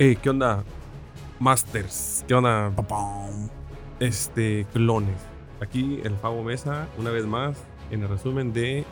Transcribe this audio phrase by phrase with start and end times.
[0.00, 0.62] Hey, ¿qué onda?
[1.40, 2.72] Masters, ¿qué onda?
[3.98, 5.16] Este, clones.
[5.60, 7.58] Aquí el Fabo Mesa, una vez más,
[7.90, 8.84] en el resumen de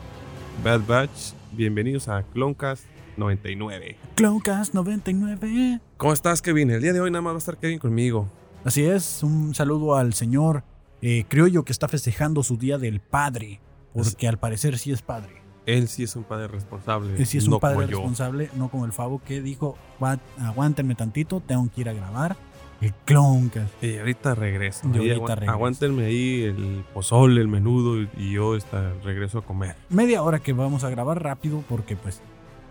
[0.65, 1.31] Bad Batch.
[1.53, 2.83] Bienvenidos a Cloncast
[3.15, 3.95] 99.
[4.15, 5.79] Cloncast 99.
[5.95, 6.71] ¿Cómo estás, Kevin?
[6.71, 8.27] El día de hoy nada más va a estar Kevin conmigo.
[8.65, 10.65] Así es, un saludo al señor
[11.01, 13.61] eh, criollo que está festejando su día del padre.
[13.93, 15.46] Porque al parecer sí es padre.
[15.67, 17.15] Él sí es un padre responsable.
[17.17, 21.39] Él sí es un padre responsable, no como el Favo que dijo, "Gua- aguántenme tantito,
[21.41, 22.35] tengo que ir a grabar
[22.81, 23.83] el Cloncast.
[23.83, 24.87] Y ahorita regreso.
[24.87, 25.51] Ahí ahorita agu- regreso.
[25.51, 29.75] Aguántenme ahí el pozole, el menudo y- y yo está, regreso a comer.
[29.89, 32.21] Media hora que vamos a grabar rápido porque pues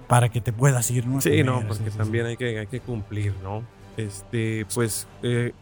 [0.08, 1.20] para que te puedas ir, ¿no?
[1.20, 1.98] Sí, comer, no, porque sí, sí.
[1.98, 3.62] también hay que, hay que cumplir, ¿no?
[3.96, 5.52] Este, pues, eh,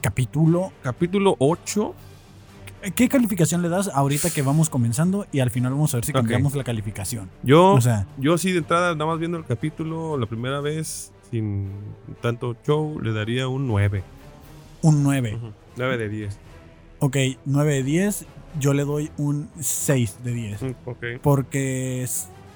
[0.00, 1.94] Capítulo capítulo 8.
[2.94, 6.12] ¿Qué calificación le das ahorita que vamos comenzando y al final vamos a ver si
[6.12, 7.28] cambiamos la calificación?
[7.42, 11.12] Yo, O sea, yo sí de entrada, nada más viendo el capítulo la primera vez,
[11.30, 11.70] sin
[12.20, 14.02] tanto show, le daría un 9.
[14.82, 15.34] un 9.
[15.36, 16.38] Ujú, 9 de 10.
[17.00, 18.26] Ok, 9 de 10.
[18.60, 20.62] Yo le doy un 6 de 10.
[20.62, 22.06] Mm, Ok, Porque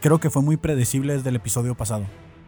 [0.00, 2.04] creo que fue muy predecible desde el episodio pasado.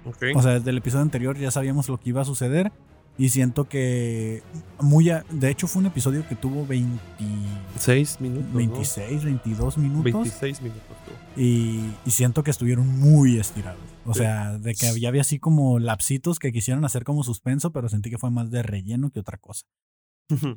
[0.06, 0.24] ok.
[0.36, 2.70] O sea, desde el episodio anterior ya sabíamos lo que iba a suceder.
[3.18, 4.42] Y siento que
[4.80, 5.10] muy...
[5.10, 6.98] a- de hecho fue un episodio que tuvo 20,
[7.78, 8.50] 6 minutos.
[8.50, 8.56] ¿no?
[8.58, 10.04] 26, 22 minutos.
[10.04, 10.82] 26 minutos.
[11.36, 13.80] Y, y siento que estuvieron muy estirados.
[14.04, 14.20] O Sí.
[14.20, 18.10] sea, de que había, había así como lapsitos que quisieron hacer como suspenso, pero sentí
[18.10, 19.64] que fue más de relleno que otra cosa.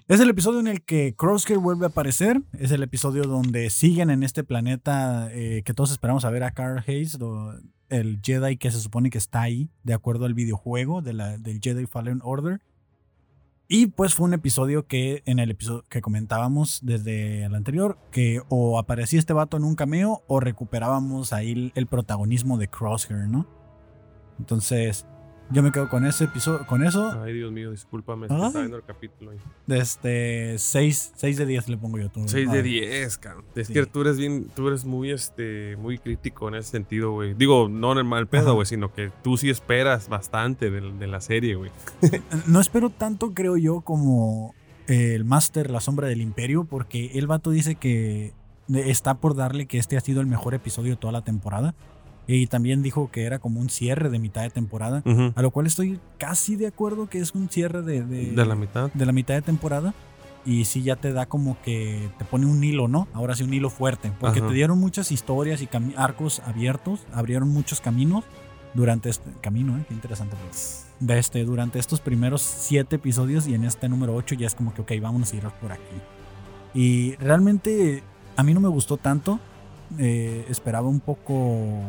[0.07, 2.41] Es el episodio en el que Crosshair vuelve a aparecer.
[2.57, 6.51] Es el episodio donde siguen en este planeta eh, que todos esperamos a ver a
[6.51, 7.17] Carl Hayes,
[7.89, 11.59] el Jedi que se supone que está ahí, de acuerdo al videojuego de la, del
[11.61, 12.61] Jedi Fallen Order.
[13.67, 18.41] Y pues fue un episodio que en el episodio que comentábamos desde el anterior, que
[18.49, 23.27] o aparecía este vato en un cameo o recuperábamos ahí el, el protagonismo de Crosshair,
[23.27, 23.47] ¿no?
[24.37, 25.07] Entonces,
[25.51, 27.21] yo me quedo con ese episodio, con eso.
[27.23, 28.27] Ay, Dios mío, discúlpame.
[28.29, 28.35] Ay.
[28.35, 29.37] Estaba viendo el capítulo ahí.
[29.67, 32.09] De este 6, 6 de 10 le pongo yo.
[32.09, 32.21] tú.
[32.27, 32.65] 6 A de ver.
[32.65, 33.45] 10, cabrón.
[33.55, 33.73] Es Sí.
[33.73, 37.33] que tú eres bien, tú eres muy, este, muy crítico en ese sentido, güey.
[37.35, 41.07] Digo, no en el mal pedo, güey, sino que tú sí esperas bastante de, de
[41.07, 41.71] la serie, güey.
[42.47, 44.53] No espero tanto, creo yo, como
[44.87, 48.33] eh, el Master La Sombra del Imperio, porque el vato dice que
[48.67, 51.75] está por darle que este ha sido el mejor episodio de toda la temporada.
[52.27, 55.03] Y también dijo que era como un cierre de mitad de temporada.
[55.35, 58.55] A lo cual estoy casi de acuerdo que es un cierre de, de, De la
[58.55, 58.91] mitad.
[58.93, 59.93] de la mitad de temporada.
[60.47, 63.07] Y sí ya te da como que te pone un hilo, ¿no?
[63.13, 64.11] Ahora sí un hilo fuerte.
[64.19, 64.47] Porque Ajá.
[64.49, 67.05] te dieron muchas historias y arcos abiertos.
[67.13, 68.23] Abrieron muchos caminos
[68.75, 69.85] durante este camino, ¿eh?
[69.87, 70.35] Qué interesante.
[70.47, 70.85] pues.
[70.99, 74.73] De este, durante estos primeros siete episodios y en este número 8 ya es como
[74.73, 75.81] que, ok, vámonos a ir por aquí.
[76.73, 78.03] Y realmente
[78.35, 79.39] a mí no me gustó tanto.
[79.97, 81.79] Eh, esperaba un poco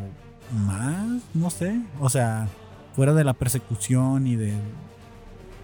[0.52, 1.80] más, no sé.
[2.00, 2.48] O sea,
[2.94, 4.52] fuera de la persecución y de...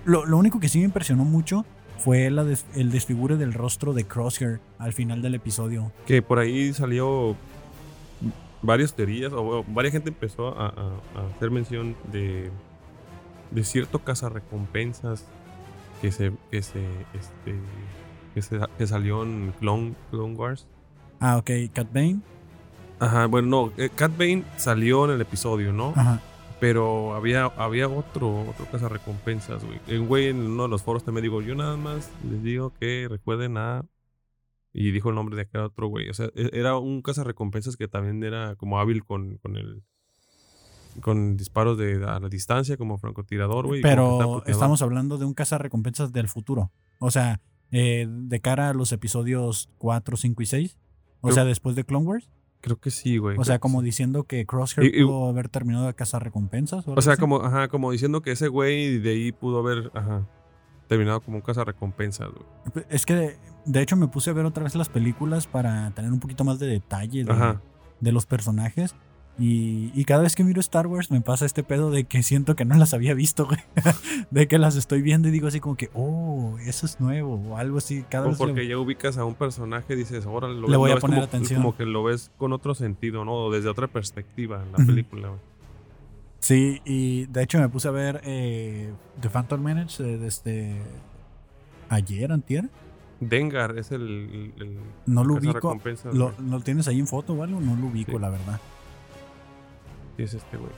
[0.04, 1.64] Lo, lo único que sí me impresionó mucho
[1.98, 5.92] fue la des- el desfigure del rostro de Crosshair al final del episodio.
[6.06, 7.36] Que por ahí salió
[8.62, 10.70] varias teorías, o varias gente empezó a, a-
[11.20, 12.50] a hacer mención de,
[13.50, 15.24] de cierto cazarrecompensas
[16.00, 17.54] que se, que se, este,
[18.34, 20.66] que se, que salió en Clone, Clone Wars.
[21.20, 22.18] Ah, ok, Cat Bane.
[23.02, 25.92] Ajá, bueno, no, eh, Cat Bane salió en el episodio, ¿no?
[25.96, 26.20] Ajá.
[26.60, 29.80] Pero había, había otro, otro cazarrecompensas, güey.
[29.88, 33.08] El güey en uno de los foros también digo, yo nada más les digo que
[33.10, 33.84] recuerden a...
[34.72, 36.08] Y dijo el nombre de aquel otro güey.
[36.08, 39.82] O sea, e- era un cazarrecompensas que también era como hábil con, con el...
[41.00, 43.80] Con disparos de a la distancia como francotirador, güey.
[43.82, 46.70] Pero estamos hablando de un recompensas del futuro.
[47.00, 47.40] O sea,
[47.72, 50.78] eh, de cara a los episodios 4, 5 y 6.
[51.22, 52.30] O sea, después de Clone Wars.
[52.62, 53.36] Creo que sí, güey.
[53.38, 53.86] O sea, como sí.
[53.86, 56.84] diciendo que Crosshair Y- y- pudo haber terminado de cazar recompensas.
[56.86, 60.26] O sea, como, ajá, como diciendo que ese güey de ahí pudo haber, ajá,
[60.88, 62.84] terminado como un cazarrecompensas, güey.
[62.88, 63.36] Es que,
[63.66, 66.58] de hecho, me puse a ver otra vez las películas para tener un poquito más
[66.60, 67.60] de detalle de, Ajá.
[68.00, 68.94] de los personajes.
[69.38, 72.54] Y, y cada vez que miro Star Wars me pasa este pedo de que siento
[72.54, 73.58] que no las había visto, güey.
[74.30, 77.56] de que las estoy viendo y digo así como que, oh, eso es nuevo o
[77.56, 78.04] algo así.
[78.10, 80.76] Cada O vez porque ya ubicas a un personaje y dices, ahora lo, Le ves-
[80.76, 81.62] voy a poner como, atención.
[81.62, 83.32] como que lo ves con otro sentido, ¿no?
[83.46, 85.28] O desde otra perspectiva en la película.
[85.28, 85.40] güey.
[86.40, 90.76] Sí, y de hecho me puse a ver eh, The Phantom Menace eh, desde
[91.88, 92.68] ayer, antier.
[93.20, 94.52] Dengar es el,
[95.06, 95.78] No lo ubico.
[96.12, 97.60] ¿Lo, lo tienes ahí en foto o algo?
[97.60, 98.18] No lo ubico, Sí.
[98.18, 98.60] la verdad.
[100.16, 100.72] Sí, es este güey.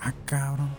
[0.00, 0.70] Ah, cabrón.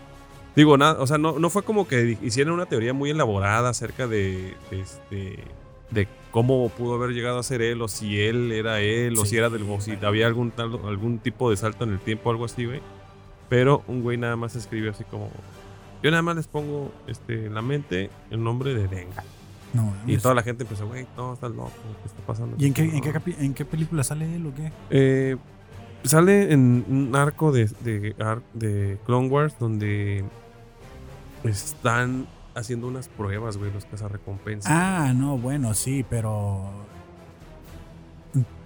[0.55, 4.07] Digo, nada, o sea, no, no fue como que hicieran una teoría muy elaborada acerca
[4.07, 5.43] de, de este
[5.91, 9.31] de cómo pudo haber llegado a ser él, o si él era él, o Sí,
[9.31, 12.31] si era del, o si había algún, tal, algún tipo de salto en el tiempo,
[12.31, 12.81] algo así, güey.
[13.49, 15.29] Pero un güey nada más escribió así como,
[16.01, 19.23] yo nada más les pongo este, en la mente el nombre de Denga.
[19.73, 21.71] No, Y toda la gente empezó, güey, no, estás loco,
[22.01, 22.55] ¿qué está pasando?
[22.57, 22.93] ¿Y en qué, No.
[22.93, 24.71] en, qué en qué película sale él o qué?
[24.89, 25.37] Eh,
[26.03, 28.15] sale en un arco de, de,
[28.53, 30.23] de Clone Wars donde
[31.43, 34.71] están haciendo unas pruebas, güey, los cazarrecompensas.
[34.71, 36.69] Ah, no, bueno, sí, pero.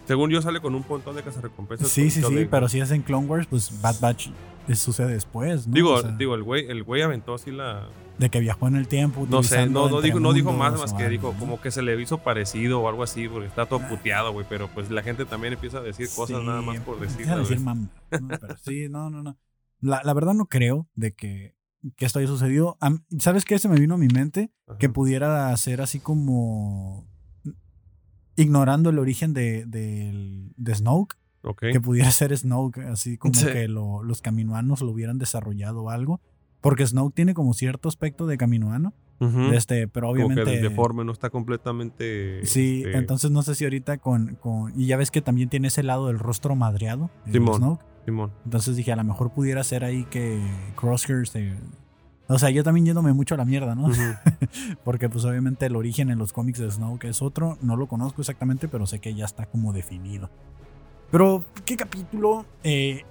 [0.08, 1.88] Según yo, sale con un montón de cazarrecompensas.
[1.90, 4.30] Sí, sí, sí, pero si es en Clone Wars, pues Bad Batch
[4.68, 5.74] eh, sucede después, ¿no?
[5.74, 7.88] Digo, O sea, digo el güey el güey aventó así la...
[8.18, 9.28] de que viajó en el tiempo.
[9.30, 11.40] No sé, no, no, dijo, no dijo más más que algo, dijo ¿no?
[11.40, 14.70] como que se le hizo parecido o algo así, porque está todo puteado, güey, pero
[14.70, 17.30] pues la gente también empieza a decir cosas Sí, nada más por decir.
[17.30, 17.90] a decir mam-
[18.22, 18.28] ¿no?
[18.40, 19.38] Pero sí, no, no, no.
[19.82, 21.56] La, la verdad no creo de que,
[21.98, 22.78] que esto haya sucedido.
[23.20, 23.60] ¿Sabes qué?
[23.60, 27.08] Se me vino a mi mente que pudiera ser así como
[28.36, 31.62] ignorando el origen de, del- de Snoke, Ok.
[31.72, 33.46] que pudiera ser Snoke, así como Sí.
[33.48, 36.22] que lo- los caminoanos lo hubieran desarrollado o algo.
[36.66, 39.54] Porque Snoke tiene como cierto aspecto de caminoano, Ujú.
[39.54, 40.62] este, pero Como que obviamente...
[40.62, 42.44] deforme, no está completamente...
[42.44, 44.74] Sí, este, entonces no sé si ahorita con, con...
[44.76, 47.58] Y ya ves que también tiene ese lado del rostro madreado, el Simón.
[47.58, 47.86] Snoke.
[48.06, 48.32] Simón.
[48.46, 50.42] Entonces dije, a lo mejor pudiera ser ahí que
[50.76, 51.54] Crosshair se...
[52.30, 53.84] O sea, yo también yéndome mucho a la mierda, ¿no?
[53.84, 54.02] Ujú.
[54.84, 57.60] Porque pues obviamente el origen en los cómics de Snoke es otro.
[57.62, 60.32] No lo conozco exactamente, pero sé que ya está como definido.
[61.12, 62.48] Pero, ¿qué capítulo?
[62.64, 63.04] Eh,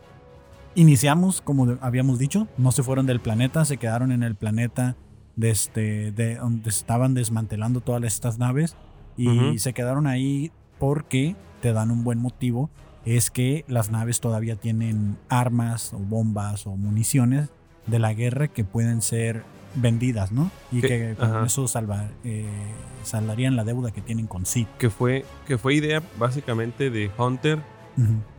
[0.74, 4.96] iniciamos, como habíamos dicho, no se fueron del planeta, se quedaron en el planeta
[5.36, 8.76] de, este, de donde estaban desmantelando todas estas naves.
[9.16, 10.50] Y se quedaron ahí
[10.80, 12.68] porque te dan un buen motivo.
[13.04, 17.48] Es que las naves todavía tienen armas o bombas o municiones
[17.86, 19.44] de la guerra que pueden ser
[19.76, 20.50] vendidas, ¿no?
[20.72, 21.46] Y Que- que con ajá.
[21.46, 22.46] eso salva, eh,
[23.02, 24.66] saldarían la deuda que tienen con Sid.
[24.78, 27.60] que fue que fue idea básicamente de Hunter.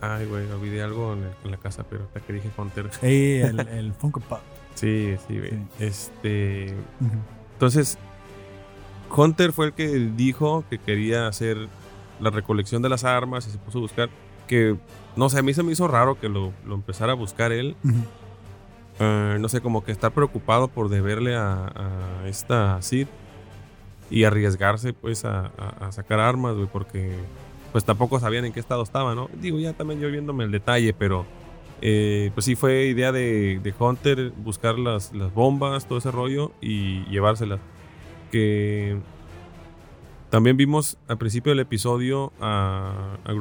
[0.01, 2.89] Ay, güey, olvidé algo en, el- en la casa, pero hasta que dije Hunter.
[3.41, 4.39] El, el Funko Pop.
[4.75, 5.51] Sí, sí, güey.
[5.51, 5.57] Sí.
[5.79, 6.75] Este,
[7.53, 7.97] entonces
[9.15, 11.69] Hunter fue el que dijo que quería hacer
[12.19, 14.09] la recolección de las armas y se puso a buscar
[14.47, 14.75] que
[15.15, 17.77] no sé, a mí se me hizo raro que lo, lo empezara a buscar él.
[18.99, 21.67] Eh, no sé, como que estar preocupado por deberle a,
[22.23, 23.07] a esta Sid
[24.09, 27.13] y arriesgarse pues a, a- a sacar armas, güey, porque
[27.75, 29.29] pues tampoco sabían en qué estado estaba, ¿no?
[29.41, 31.25] Digo, ya también yo viéndome el detalle, pero
[31.81, 36.53] eh, pues sí fue idea de, de Hunter buscar las, las bombas, todo ese rollo
[36.61, 37.59] y llevárselas.
[38.31, 38.97] Que
[40.29, 43.33] también vimos al principio del episodio a, a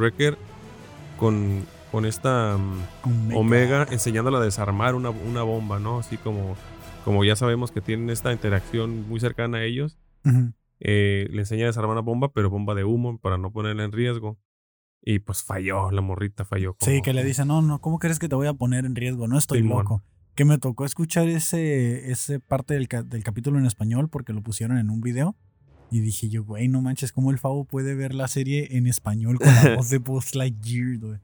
[1.17, 2.57] con, con esta...
[3.05, 3.37] mm.
[3.37, 6.01] Omega enseñándola a desarmar una, una bomba, ¿no?
[6.01, 6.57] Así como,
[7.05, 9.97] como ya sabemos que tienen esta interacción muy cercana a ellos.
[10.25, 10.53] Ujú.
[10.81, 13.93] Eh, le enseña a desarmar una bomba, pero bomba de humo para no ponerla en
[13.93, 14.39] riesgo.
[15.07, 16.77] Y pues falló, la morrita falló.
[16.81, 18.95] Sí, como- que le dice, no, no, ¿cómo crees que te voy a poner en
[18.95, 19.29] riesgo?
[19.29, 20.03] No estoy loco.
[20.35, 24.79] Que me tocó escuchar ese, ese parte del, del capítulo en español porque lo pusieron
[24.79, 25.37] en un video.
[25.91, 29.39] Y dije yo, güey, no manches, ¿cómo el Favo puede ver la serie en español
[29.39, 31.19] con la voz de Buzz Lightyear, güey?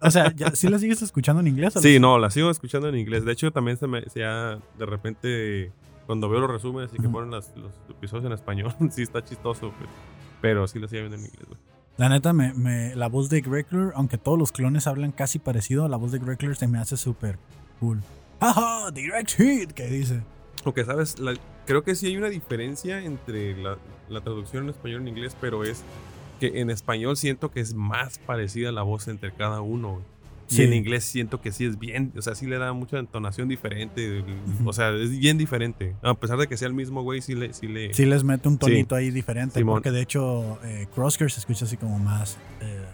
[0.00, 1.76] O sea, ¿ya, ¿sí la sigues escuchando en inglés?
[1.76, 3.24] o Sí, no, la sigo escuchando en inglés.
[3.24, 5.70] De hecho, también se me, se ya de repente,
[6.06, 9.72] cuando veo los resúmenes y que ponen las- los episodios en español, sí está chistoso,
[10.40, 11.60] pero sí la sigo viendo en inglés, güey.
[11.98, 15.88] La neta, me, me- la voz de Gregler, aunque todos los clones hablan casi parecido,
[15.88, 17.38] la voz de Gregler se me hace súper
[17.80, 18.00] cool.
[18.40, 18.90] ¡Ajá!
[18.90, 20.22] Direct hit, que dice.
[20.64, 21.18] Aunque, ¿sabes?
[21.18, 21.34] La-
[21.64, 23.78] creo que sí hay una diferencia entre la,
[24.10, 25.82] la traducción en español y en inglés, pero es
[26.38, 29.92] que en español siento que es más parecida la voz entre cada uno.
[29.94, 30.04] güey.
[30.48, 30.62] Y Sí.
[30.62, 34.24] en inglés siento que sí es bien, o sea, sí le da mucha entonación diferente.
[34.64, 35.94] O sea, es bien diferente.
[36.02, 37.52] A pesar de que sea el mismo güey, sí le...
[37.52, 39.74] Sí le Sí les mete un tonito ahí diferente, Simón.
[39.76, 40.86] porque de hecho eh,
[41.28, 42.36] se escucha así como más...
[42.60, 42.84] eh,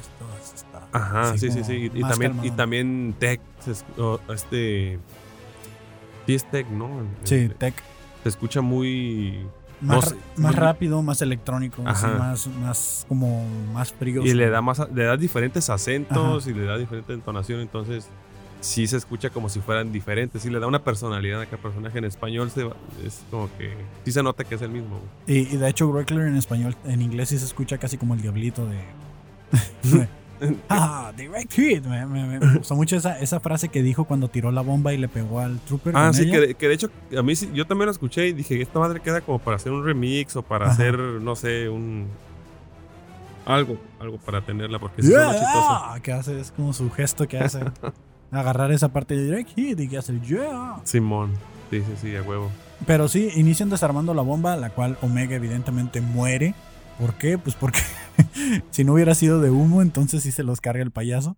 [0.00, 1.90] esto está Ajá, sí, sí, sí.
[1.94, 3.40] Y, y también, y también Tech,
[4.32, 4.98] este...
[6.26, 6.88] Sí es Tech, ¿no?
[7.24, 7.74] Sí, Eh, tech.
[8.22, 9.44] Se escucha muy...
[9.82, 14.22] Más, no más rápido, más electrónico, así, más, más como más frío.
[14.22, 18.08] Y le da más, le da diferentes acentos y le da diferente entonación, entonces
[18.60, 21.98] sí se escucha como si fueran diferentes, sí le da una personalidad a cada personaje
[21.98, 22.70] en español, se
[23.04, 23.74] es como que
[24.04, 25.00] sí se nota que es el mismo.
[25.26, 28.22] Y, y de hecho Gregler en español, en inglés sí se escucha casi como el
[28.22, 30.08] diablito de...
[30.68, 31.84] ah, direct hit.
[31.84, 34.92] Me, me- me- me gustó mucho esa, esa frase que dijo cuando tiró la bomba
[34.92, 35.94] y le pegó al trooper.
[35.96, 38.32] Ah, sí, que de, que de hecho a mí sí, yo también lo escuché y
[38.32, 40.74] dije, esta madre queda como para hacer un remix o para Ajá.
[40.74, 42.08] hacer, no sé, un...
[43.44, 45.82] Algo, algo para tenerla, porque sí suena chistoso.
[45.92, 47.60] Yeah, que hace, es como su gesto que hace.
[48.30, 50.76] agarrar esa parte de direct hit y que hace yeah.
[50.84, 51.32] Simón,
[51.70, 52.50] sí, sí, sí, a huevo.
[52.86, 56.54] Pero sí, inician desarmando la bomba, la cual Omega evidentemente muere.
[56.98, 57.38] ¿Por qué?
[57.38, 57.80] Pues porque
[58.70, 61.36] si no hubiera sido de humo, entonces sí se los carga el payaso.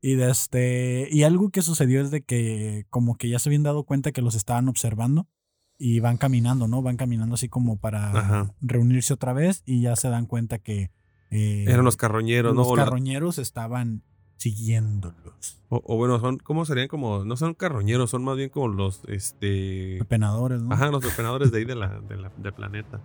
[0.00, 3.62] Y, de este, y algo que sucedió es de que como que ya se habían
[3.62, 5.26] dado cuenta que los estaban observando
[5.78, 6.82] y van caminando, ¿no?
[6.82, 10.90] Van caminando así como para reunirse otra vez y ya se dan cuenta que...
[11.30, 12.62] Eh, Eran los carroñeros, ¿no?
[12.62, 14.04] Los carroñeros estaban
[14.36, 15.62] siguiéndolos.
[15.68, 17.24] O, bueno, son, ¿cómo serían como?
[17.24, 19.96] No son carroñeros, son más bien como los, este...
[19.98, 20.72] Pepenadores, ¿no?
[20.72, 23.00] Ajá, los pepenadores de ahí de la, del planeta.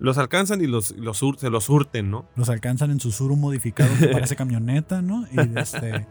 [0.00, 2.26] Los alcanzan y los, los se los surten, ¿no?
[2.34, 5.26] Los alcanzan en su sur modificado que parece camioneta, ¿no?
[5.30, 6.06] Y este...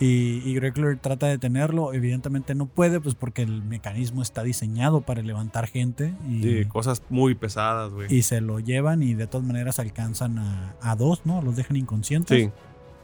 [0.00, 0.58] Y, y
[1.00, 6.12] trata de detenerlo, evidentemente no puede, pues porque el mecanismo está diseñado para levantar gente.
[6.28, 8.12] Y, sí, cosas muy pesadas, güey.
[8.12, 11.40] Y se lo llevan y de todas maneras alcanzan a, a dos, ¿no?
[11.42, 12.46] Los dejan inconscientes.
[12.46, 12.50] Sí.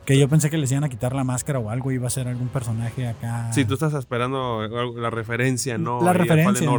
[0.07, 2.29] Que yo pensé que les iban a quitar la máscara o algo, iba a ser
[2.29, 3.53] algún personaje acá.
[3.53, 6.01] Sí, tú estás esperando la referencia, ¿no?
[6.03, 6.71] La referencia.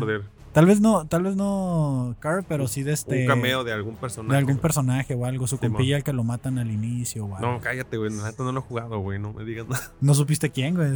[0.54, 3.22] Tal vez no, tal vez no Carl, pero sí de este.
[3.22, 4.32] Un cameo de algún personaje.
[4.32, 5.46] De algún personaje o algo.
[5.46, 7.52] Su compilla el que lo matan al inicio o algo.
[7.52, 8.10] No, cállate, güey.
[8.10, 9.20] no lo he jugado, güey.
[9.20, 9.92] No me digas nada.
[10.02, 10.94] No supiste quién, güey.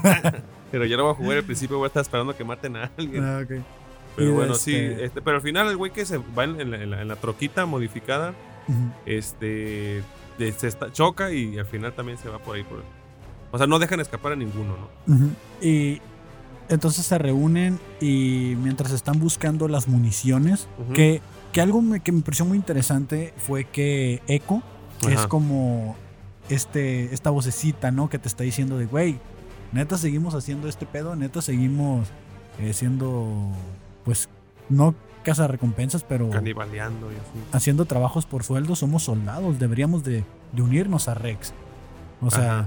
[0.72, 2.90] pero yo lo voy a jugar al principio, voy a estar esperando que maten a
[2.96, 3.22] alguien.
[3.22, 3.62] Ah, ok.
[4.16, 4.74] Pero bueno, sí.
[4.74, 8.34] Este este, pero al final el güey que se va en, la, troquita modificada,
[9.06, 10.02] este
[10.38, 12.64] se está, choca y al final también se va por ahí.
[12.64, 12.82] Por,
[13.50, 14.76] o sea, no dejan escapar a ninguno,
[15.06, 15.30] ¿no?
[15.60, 16.00] Y
[16.68, 21.20] entonces se reúnen y mientras están buscando las municiones, que,
[21.52, 24.62] que algo que me pareció muy interesante fue que Echo
[25.08, 25.96] es como
[26.48, 28.08] este, esta vocecita, ¿no?
[28.08, 29.18] Que te está diciendo de, güey,
[29.72, 32.08] neta seguimos haciendo este pedo, neta seguimos
[32.58, 33.52] eh, siendo,
[34.04, 34.28] pues,
[34.68, 34.94] no
[35.28, 36.30] casa recompensas, pero...
[36.30, 37.44] Canibaleando y así.
[37.52, 40.24] Haciendo trabajos por sueldo, somos soldados, deberíamos de,
[40.56, 41.52] unirnos a Rex.
[42.20, 42.66] O sea,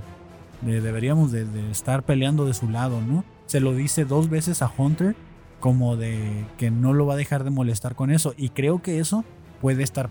[0.62, 3.24] deberíamos de, estar peleando de su lado, ¿no?
[3.48, 5.16] Se lo dice dos veces a Hunter
[5.60, 8.34] como de que no lo va a dejar de molestar con eso.
[8.38, 9.26] Y creo que eso
[9.60, 10.10] puede estar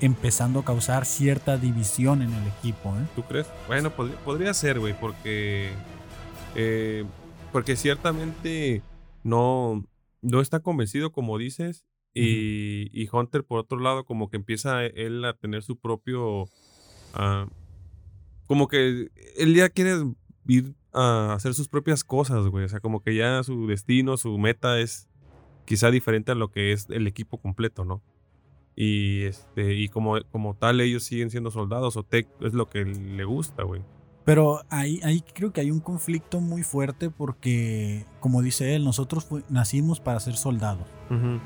[0.00, 2.90] empezando a causar cierta división en el equipo.
[2.90, 3.06] ¿eh?
[3.14, 3.46] ¿Tú crees?
[3.66, 5.70] Bueno, podría, ser, güey, porque...
[6.54, 7.04] Eh,
[7.52, 8.82] porque ciertamente
[9.22, 9.84] no
[10.22, 15.34] no está convencido, como dices, y, Hunter, por otro lado, como que empieza él a
[15.34, 16.46] tener su propio...
[17.14, 17.48] Ah,
[18.46, 19.92] como que él ya quiere
[20.48, 22.64] ir a hacer sus propias cosas, güey.
[22.64, 25.08] O sea, como que ya su destino, su meta es
[25.64, 28.02] quizá diferente a lo que es el equipo completo, ¿no?
[28.74, 32.84] Y este, y como, como tal, ellos siguen siendo soldados o tech es lo que
[32.84, 33.82] le gusta, güey.
[34.24, 39.26] Pero ahí, ahí creo que hay un conflicto muy fuerte porque, como dice él, nosotros
[39.48, 40.86] nacimos para ser soldados.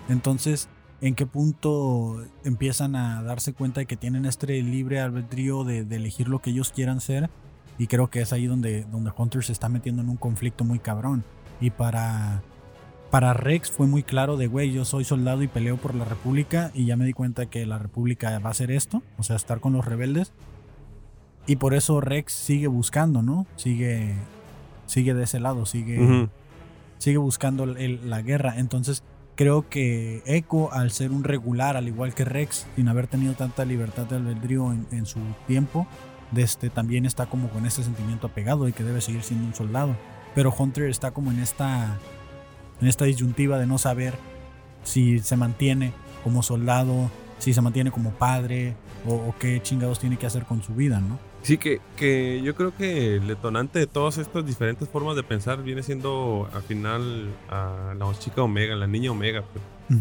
[0.09, 0.69] Entonces,
[1.01, 6.29] ¿en qué punto empiezan a darse cuenta de que tienen este libre albedrío de, elegir
[6.29, 7.31] lo que ellos quieran ser?
[7.79, 10.79] Y creo que es ahí donde, donde Hunter se está metiendo en un conflicto muy
[10.79, 11.25] cabrón.
[11.61, 12.43] Y para,
[13.11, 16.71] para Rex fue muy claro de, güey, yo soy soldado y peleo por la República
[16.75, 19.61] y ya me di cuenta que la República va a hacer esto, o sea, estar
[19.61, 20.33] con los rebeldes.
[21.47, 23.47] Y por eso Rex sigue buscando, ¿no?
[23.57, 24.15] Sigue,
[24.87, 26.29] sigue de ese lado, sigue,
[26.99, 28.55] sigue buscando la guerra.
[28.57, 29.03] Entonces
[29.35, 33.65] creo que Echo, al ser un regular, al igual que Rex, sin haber tenido tanta
[33.65, 35.87] libertad de albedrío en, su tiempo,
[36.35, 39.95] este, también está como con ese sentimiento apegado y que debe seguir siendo un soldado.
[40.35, 41.99] Pero Hunter está como en esta,
[42.81, 44.15] en esta disyuntiva de no saber
[44.83, 48.75] si se mantiene como soldado, si se mantiene como padre
[49.07, 51.19] o qué chingados tiene que hacer con su vida, ¿no?
[51.45, 55.63] Sí, que, que yo creo que el detonante de todas estas diferentes formas de pensar
[55.63, 59.43] viene siendo al final a la chica Omega, la niña Omega.
[59.43, 60.01] Pues.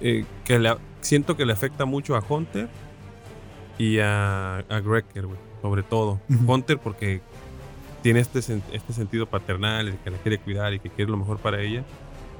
[0.00, 2.70] Eh, que le, siento que le afecta mucho a Hunter
[3.76, 5.26] y a, a Greker,
[5.60, 6.20] sobre todo.
[6.46, 7.20] Hunter porque
[8.02, 11.36] tiene este, este sentido paternal, de que la quiere cuidar y que quiere lo mejor
[11.36, 11.84] para ella.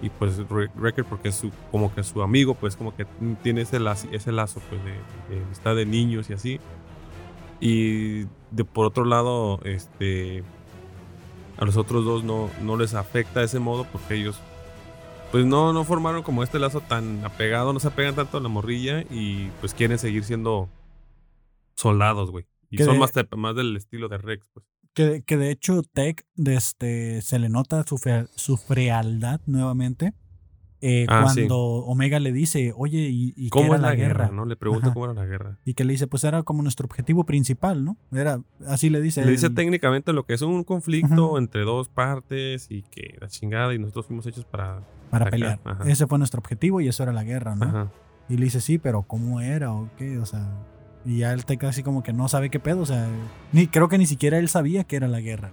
[0.00, 3.06] Y pues Wrecker porque es su, como que su amigo, pues como que
[3.42, 4.92] tiene ese lazo, ese lazo pues, de,
[5.34, 6.60] de amistad de niños y así.
[7.60, 10.44] Y de por otro lado, este
[11.58, 14.38] a los otros dos no, no les afecta de ese modo porque ellos
[15.32, 18.48] pues no, no formaron como este lazo tan apegado, no se apegan tanto a la
[18.48, 20.68] morrilla y pues quieren seguir siendo
[21.74, 22.46] soldados, güey.
[22.70, 24.66] Y son más, más del estilo de Rex, pues.
[24.92, 28.00] Que, que de hecho Tech este, se le nota su,
[28.34, 30.14] su frialdad nuevamente
[30.82, 34.30] eh, ah, cuando Omega le dice, oye, ¿y, cómo era la, guerra?
[34.30, 34.44] ¿no?
[34.44, 35.58] Le pregunta cómo era la guerra.
[35.64, 37.96] Y que le dice, pues era como nuestro objetivo principal, ¿no?
[38.12, 39.24] Era, así le dice.
[39.24, 43.74] Le dice técnicamente lo que es un conflicto entre dos partes y que la chingada
[43.74, 44.82] y nosotros fuimos hechos para...
[45.10, 45.60] Para pelear.
[45.86, 47.90] Ese fue nuestro objetivo y eso era la guerra, ¿no?
[48.28, 50.18] Y le dice, sí, pero ¿cómo era o qué?
[50.18, 50.48] O sea...
[51.04, 53.06] Y ya él te casi como que no sabe qué pedo, o sea,
[53.52, 55.52] ni, creo que ni siquiera él sabía que era la guerra.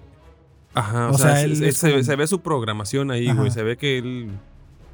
[0.73, 4.31] Ajá, o, sea, él se, ve su programación ahí, güey, se ve que él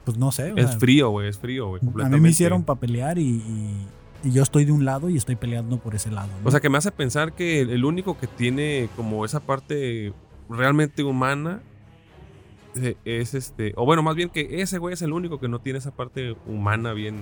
[0.09, 0.53] pues no sé.
[0.55, 1.81] Es sea, frío, güey, es frío, güey.
[2.03, 3.87] a mí me hicieron para pelear y, y-
[4.23, 6.27] y yo estoy de un lado y estoy peleando por ese lado.
[6.41, 6.47] ¿no?
[6.47, 10.11] O sea, que me hace pensar que el, único que tiene como esa parte
[10.49, 11.61] realmente humana
[12.75, 13.73] eh, es este.
[13.77, 16.35] O bueno, más bien que ese güey es el único que no tiene esa parte
[16.45, 17.21] humana bien,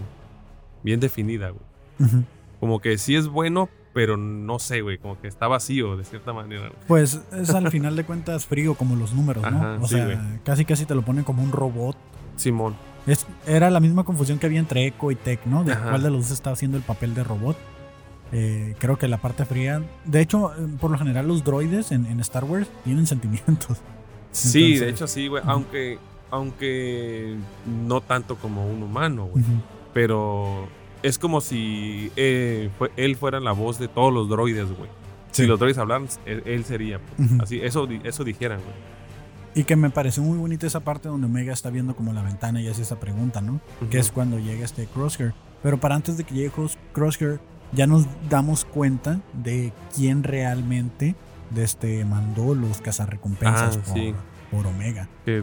[0.84, 2.24] bien definida, güey.
[2.60, 4.98] Como que sí es bueno, pero no sé, güey.
[4.98, 6.80] Como que está vacío de cierta manera, güey.
[6.88, 9.58] Pues es al final de cuentas frío como los números, ¿no?
[9.58, 10.18] Ajá, o sí, sea, güey.
[10.44, 11.96] casi casi te lo ponen como un robot.
[12.38, 12.76] Simón.
[13.06, 15.64] Es, era la misma confusión que había entre Echo y Tech, ¿no?
[15.64, 15.90] De Ajá.
[15.90, 17.58] cuál de los dos estaba haciendo el papel de robot.
[18.34, 19.82] Eh, creo que la parte fría.
[20.06, 23.78] De hecho, eh, por lo general, los droides en, en Star Wars tienen sentimientos.
[24.32, 25.42] Sí, Entonces- de hecho sí, güey.
[25.46, 27.36] Aunque, aunque
[27.88, 29.44] no tanto como un humano, güey.
[29.94, 30.68] Pero
[31.04, 34.90] es como si eh, fue- él fuera la voz de todos los droides, güey.
[35.32, 35.44] Sí.
[35.44, 37.00] Si los droides hablaran, él, él sería.
[37.00, 37.30] pues.
[37.40, 38.76] Así, eso, eso dijeran, güey.
[39.58, 42.62] Y que me pareció muy bonita esa parte donde Omega está viendo como la ventana
[42.62, 43.60] y hace esa pregunta, ¿no?
[43.90, 45.34] Que es cuando llega este Crosshair.
[45.64, 47.40] Pero para antes de que llegue Cross- Crosshair,
[47.74, 51.16] ya nos damos cuenta de quién realmente
[51.50, 54.14] de este mandó los cazarrecompensas Ah, por, sí.
[54.52, 55.10] por Omega.
[55.26, 55.38] Que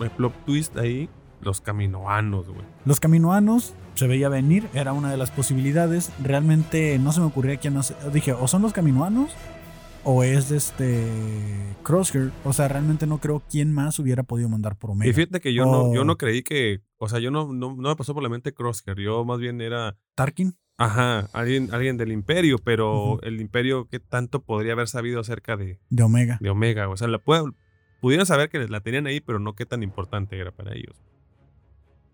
[0.00, 1.10] el plot twist ahí,
[1.42, 2.62] los caminoanos, güey.
[2.86, 6.10] Los caminoanos se veía venir, era una de las posibilidades.
[6.22, 7.92] Realmente no se me ocurría quién más.
[8.14, 9.32] Dije, o son los caminoanos
[10.04, 11.06] o es este
[11.82, 12.32] Crosshair.
[12.44, 15.10] O sea, realmente no creo quién más hubiera podido mandar por Omega.
[15.10, 16.80] Y fíjate que yo, no, yo no creí que.
[16.98, 18.98] O sea, yo no, no, no me pasó por la mente Crosshair.
[18.98, 19.96] Yo más bien era.
[20.14, 20.56] Tarkin.
[20.80, 25.80] Ajá, alguien, alguien del Imperio, pero el Imperio, ¿qué tanto podría haber sabido acerca de,
[25.90, 26.38] De Omega.
[26.40, 26.88] de Omega?
[26.88, 27.50] O sea, la puede-
[28.00, 30.94] pudieron saber que la tenían ahí, pero no qué tan importante era para ellos.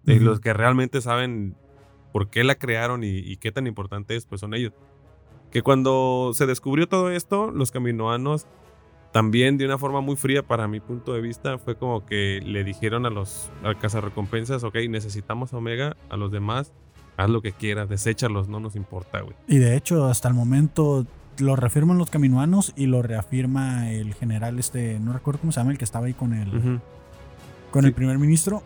[0.07, 0.25] Y Ujú.
[0.25, 1.57] los que realmente saben
[2.11, 4.73] por qué la crearon y, y qué tan importante es, pues son ellos.
[5.55, 8.47] Que cuando se descubrió todo esto, los caminoanos
[9.13, 12.65] también de una forma muy fría para mi punto de vista fue como que le
[12.65, 16.73] dijeron a los al cazarrecompensas, ok, necesitamos a Omega, a los demás,
[17.17, 19.37] haz lo que quieras, deséchalos, no nos importa, güey.
[19.47, 21.07] Y de hecho, hasta el momento
[21.39, 25.71] lo reafirman los caminoanos y lo reafirma el general este, no recuerdo cómo se llama,
[25.71, 26.81] el que estaba ahí con el,
[27.71, 27.89] con Sí.
[27.89, 28.63] el primer ministro.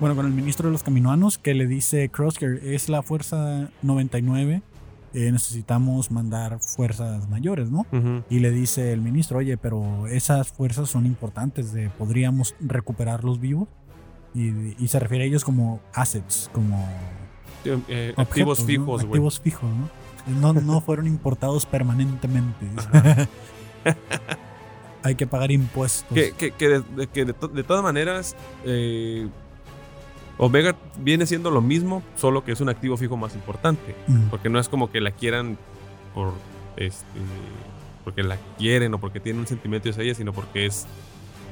[0.00, 4.62] Bueno, con el ministro de los caminoanos que le dice Crosshair, es la fuerza 99,
[5.14, 7.84] eh, necesitamos mandar fuerzas mayores, ¿no?
[8.30, 13.68] Y le dice el ministro, oye, pero esas fuerzas son importantes, de, podríamos recuperarlos vivos.
[14.34, 16.86] Y, y se refiere a ellos como assets, como
[17.64, 18.66] Eh, eh, activos objetos, ¿no?
[18.66, 19.06] fijos, güey.
[19.08, 20.52] Activos fijos, ¿no?
[20.54, 22.66] No, no fueron importados permanentemente.
[25.02, 26.12] Hay que pagar impuestos.
[26.14, 29.28] Que, que, que de, de- que de to- de todas maneras, eh,
[30.40, 33.94] Omega viene siendo lo mismo, solo que es un activo fijo más importante.
[34.06, 34.28] Mm.
[34.30, 35.58] Porque no es como que la quieran
[36.14, 36.32] por
[36.76, 37.06] este
[38.04, 40.86] porque la quieren o porque tienen un sentimiento hacia ella, sino porque es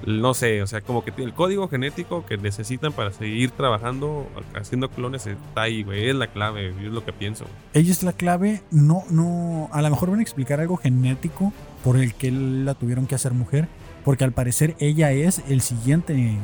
[0.06, 4.88] no sé, o sea, como que el código genético que necesitan para seguir trabajando haciendo
[4.88, 7.44] clones está ahí, güey, es la clave, es lo que pienso.
[7.74, 8.62] Ella es la clave.
[8.70, 9.68] No, no.
[9.72, 11.52] A lo mejor van a explicar algo genético
[11.84, 13.68] por el que la tuvieron que hacer mujer.
[14.04, 16.38] Porque al parecer ella es el siguiente.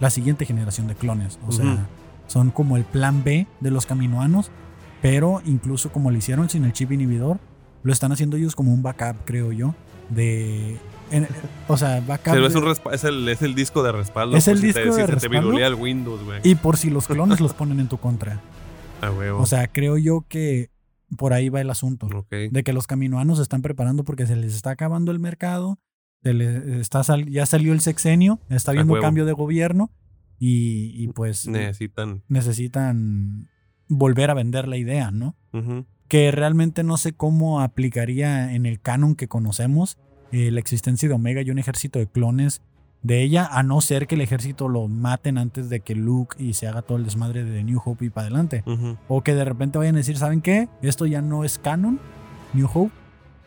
[0.00, 1.38] La siguiente generación de clones.
[1.46, 1.86] O sea,
[2.26, 4.50] son como el plan B de los caminoanos.
[5.00, 7.38] Pero incluso como lo hicieron sin el chip inhibidor,
[7.84, 9.74] lo están haciendo ellos como un backup, creo yo.
[10.10, 10.76] De.
[11.10, 11.28] en-
[11.68, 12.32] o sea, backup.
[12.32, 14.36] Pero es, un es, el, es el disco de respaldo.
[14.36, 15.56] Es el si disco te, de respaldo.
[15.58, 16.40] el Windows, güey.
[16.42, 18.40] y por si los clones los ponen en tu contra.
[19.00, 19.40] A huevo.
[19.40, 20.70] O sea, creo yo que
[21.16, 22.08] por ahí va el asunto.
[22.30, 25.78] de que los caminoanos se están preparando porque se les está acabando el mercado,
[26.22, 29.02] está sal- ya salió el sexenio, está habiendo huevo.
[29.04, 29.90] cambio de gobierno
[30.38, 32.22] y, y pues Necesitan.
[32.28, 33.48] necesitan
[33.88, 35.36] volver a vender la idea, ¿no?
[36.08, 39.98] Que realmente no sé cómo aplicaría en el canon que conocemos
[40.32, 42.62] eh, la existencia de Omega y un ejército de clones
[43.02, 46.54] de ella, a no ser que el ejército lo maten antes de que Luke y
[46.54, 48.64] se haga todo el desmadre de New Hope y para adelante.
[49.06, 50.68] O que de repente vayan a decir, ¿saben qué?
[50.82, 52.00] Esto ya no es canon,
[52.54, 52.92] New Hope,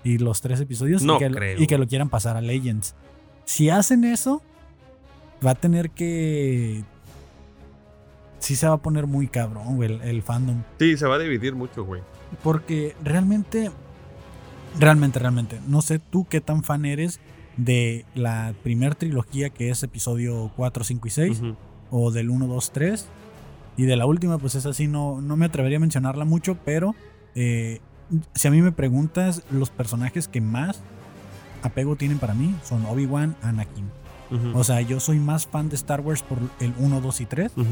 [0.04, 1.62] y los tres episodios, No y, que, creo.
[1.62, 2.96] y que lo quieran pasar a Legends.
[3.46, 4.42] Si hacen eso,
[5.46, 6.84] va a tener que...
[8.40, 10.64] Sí se va a poner muy cabrón, güey, el, el fandom.
[10.80, 12.02] Sí, se va a dividir mucho, güey.
[12.44, 13.70] Porque realmente,
[14.80, 17.20] realmente, realmente, no sé tú qué tan fan eres
[17.58, 21.56] de la primer trilogía que es episodio 4, 5 y 6 Ujú.
[21.92, 23.08] o del 1, 2, 3.
[23.78, 26.96] Y de la última, pues es así, no, no me atrevería a mencionarla mucho, pero
[27.36, 27.80] eh,
[28.36, 30.82] si a mí me preguntas, los personajes que más
[31.64, 33.90] apego tienen para mí son Obi-Wan, Anakin.
[34.32, 34.58] Ujú.
[34.58, 37.52] O sea, yo soy más fan de Star Wars por el 1, 2 y 3
[37.56, 37.66] Ujú.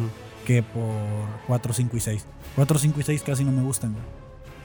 [0.45, 0.93] que por
[1.47, 2.25] 4, 5 y 6.
[2.55, 3.93] 4, 5 y 6 casi no me gustan.
[3.93, 4.03] güey.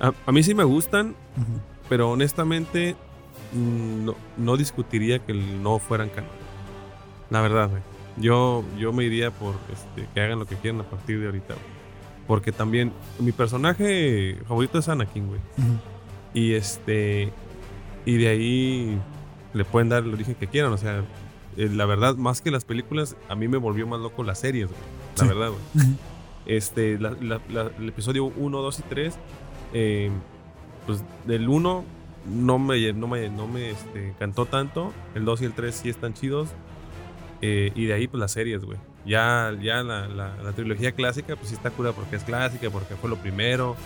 [0.01, 1.61] A, a mí sí me gustan, Ujú.
[1.89, 2.97] pero honestamente
[3.53, 6.31] no, no discutiría que no fueran canon.
[7.31, 7.83] La verdad, güey.
[8.17, 11.55] Yo, yo me iría por este, que hagan lo que quieran a partir de ahorita,
[11.55, 11.74] güey.
[12.27, 15.41] Porque también mi personaje favorito es Anakin, güey.
[16.33, 17.31] Y este.
[18.07, 18.99] Y de ahí
[19.53, 20.73] le pueden dar el origen que quieran.
[20.73, 21.05] O sea,
[21.57, 24.69] eh, la verdad, más que las películas, a mí me volvió más loco las series,
[24.69, 24.81] güey.
[25.17, 25.29] La Sí.
[25.29, 25.87] verdad, güey.
[26.47, 29.15] Este, la- la- la- el episodio 1, 2 y 3,
[29.73, 30.11] eh,
[30.87, 31.85] pues del 1
[32.27, 34.93] no me, no me, no me este, encantó tanto.
[35.15, 36.49] El 2 y el 3 sí están chidos.
[37.43, 38.79] Eh, y de ahí, pues las series, güey.
[39.05, 42.95] Ya, ya la, la- la trilogía clásica, pues sí está cura porque es clásica, porque
[42.97, 43.77] fue lo primero.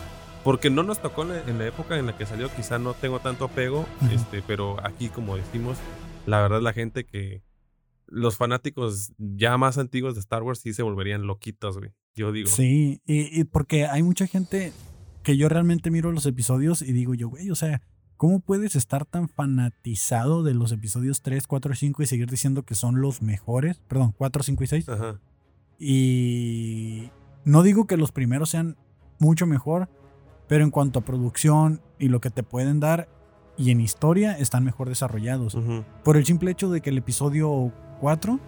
[0.45, 3.47] Porque no nos tocó en la, época en la que salió, quizá no tengo tanto
[3.47, 4.15] apego, Ujú.
[4.15, 5.77] este, pero aquí, como decimos,
[6.27, 7.43] la verdad la gente que...
[8.11, 11.91] Los fanáticos ya más antiguos de Star Wars sí se volverían loquitos, güey.
[12.15, 12.49] Yo digo.
[12.49, 14.73] Sí, y, y porque hay mucha gente
[15.23, 17.83] que yo realmente miro los episodios y digo yo, güey, o sea,
[18.19, 22.65] ¿cómo puedes estar tan fanatizado de los episodios 3, 4 y 5 y seguir diciendo
[22.65, 23.81] que son los mejores?
[23.89, 24.89] Perdón, 4, 5 y 6.
[24.91, 25.21] Ajá.
[25.79, 27.11] Y
[27.45, 28.77] no digo que los primeros sean
[29.19, 29.89] mucho mejor,
[30.49, 33.09] pero en cuanto a producción y lo que te pueden dar
[33.57, 35.57] y en historia están mejor desarrollados.
[36.05, 38.39] Por el simple hecho de que el episodio 4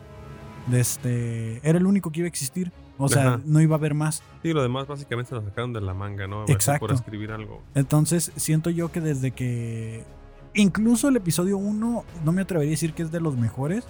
[0.67, 2.73] de este, era el único que iba a existir.
[3.03, 3.41] O sea, Ajá.
[3.45, 4.23] no iba a haber más.
[4.43, 6.43] Sí, lo demás básicamente se lo sacaron de la manga, ¿no?
[6.43, 6.87] A Exacto.
[6.87, 7.63] Por escribir algo.
[7.75, 10.05] Entonces, siento yo que desde que.
[10.55, 13.85] Incluso el episodio 1, no me atrevería a decir que es de los mejores.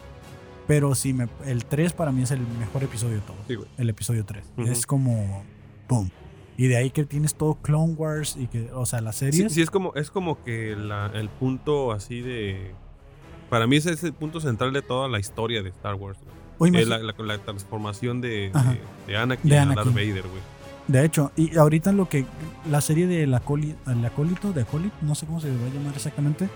[0.66, 3.40] Pero sí, me, el 3 para mí es el mejor episodio de todos.
[3.49, 3.68] Sí, güey.
[3.77, 4.44] El episodio 3.
[4.59, 4.68] Ujú.
[4.68, 5.42] Es como.
[5.88, 6.11] ¡Boom!
[6.57, 8.70] Y de ahí que tienes todo Clone Wars y que.
[8.73, 9.53] O sea, las Sí, series.
[9.53, 12.73] sí, es como, es como que la- el punto así de.
[13.49, 16.18] Para mí ese es el punto central de toda la historia de Star Wars.
[16.23, 16.39] güey.
[16.66, 19.94] Es imagi- la, la- la transformación de, de, de Anakin De a Darth.
[19.94, 20.42] Vader, güey.
[20.88, 22.27] De hecho, y ahorita lo que.
[22.68, 24.62] La serie acoli- el acólito, de
[25.03, 26.49] no sé cómo se va a llamar exactamente.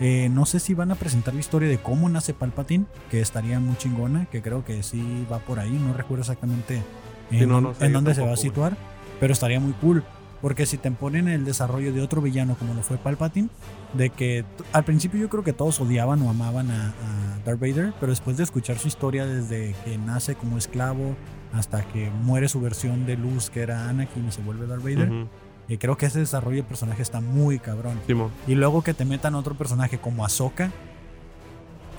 [0.00, 3.60] Eh, no sé si van a presentar la historia de cómo nace Palpatine, que estaría
[3.60, 6.82] muy chingona, que creo que sí va por ahí, no recuerdo exactamente
[7.30, 8.76] en, Sí, no, no sé, en yo dónde se va a situar,
[9.20, 10.02] pero estaría muy cool,
[10.40, 13.48] porque si te ponen el desarrollo de otro villano como lo fue Palpatine,
[13.96, 17.92] de que al principio yo creo que todos odiaban o amaban a, a Darth Vader,
[18.00, 21.16] pero después de escuchar su historia desde que nace como esclavo
[21.52, 25.26] hasta que muere su versión de luz que era Anakin y se vuelve Darth Vader,
[25.68, 28.00] eh, creo que ese desarrollo del personaje está muy cabrón.
[28.06, 28.30] Simón.
[28.46, 30.70] Y luego que te metan otro personaje como Ahsoka,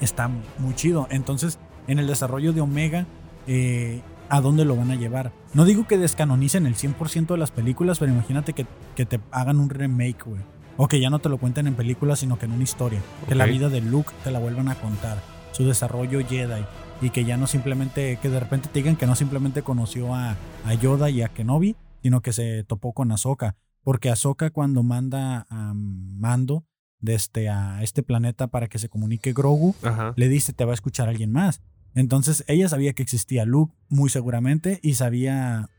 [0.02, 0.30] está
[0.60, 1.08] muy chido.
[1.10, 3.06] Entonces, en el desarrollo de Omega,
[3.48, 5.32] eh, ¿a dónde lo van a llevar?
[5.54, 9.60] No digo que descanonicen el 100% de las películas, pero imagínate que, que te hagan
[9.60, 10.42] un remake, güey.
[10.78, 13.02] O que ya no te lo cuenten en películas, sino que en una historia.
[13.28, 15.22] Que la vida de Luke te la vuelvan a contar.
[15.52, 16.66] Su desarrollo Jedi.
[17.02, 20.36] Y que ya no simplemente, que de repente te digan que no simplemente conoció a,
[20.66, 23.56] a Yoda y a Kenobi, sino que se topó con Ahsoka.
[23.84, 26.66] Porque Ahsoka cuando manda a Mando
[27.00, 30.14] de este, a este planeta para que se comunique Grogu, Ajá.
[30.16, 31.62] le dice te va a escuchar alguien más.
[31.94, 35.70] Entonces ella sabía que existía Luke muy seguramente y sabía,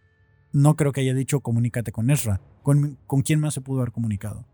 [0.52, 2.40] no creo que haya dicho comunícate con Ezra.
[2.62, 4.46] ¿Con, con quién más se pudo haber comunicado?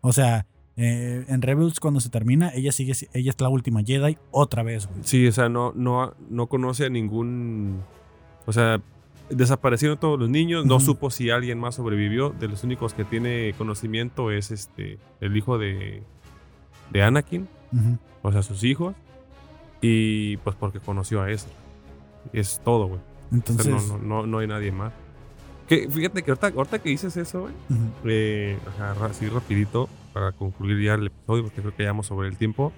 [0.00, 4.16] O sea, eh, en Rebels cuando se termina, ella sigue, ella es la última Jedi
[4.30, 5.00] otra vez, güey.
[5.04, 7.82] Sí, o sea, no, no, no conoce a ningún.
[8.46, 8.80] O sea,
[9.28, 10.66] desaparecieron todos los niños.
[10.66, 12.30] No supo si alguien más sobrevivió.
[12.30, 16.02] De los únicos que tiene conocimiento es este el hijo de,
[16.90, 17.48] de Anakin,
[18.22, 18.94] o sea, sus hijos.
[19.82, 21.52] Y pues porque conoció a Ezra.
[22.32, 23.00] Es todo, güey.
[23.00, 24.92] O sea, Entonces, no, no, no, no hay nadie más.
[25.70, 27.54] Que, fíjate que ahorita, ahorita que dices eso, güey.
[27.70, 31.90] ujú, Eh, ajá, ra- así rapidito para concluir ya el episodio porque creo que ya
[31.90, 32.72] vamos sobre el tiempo.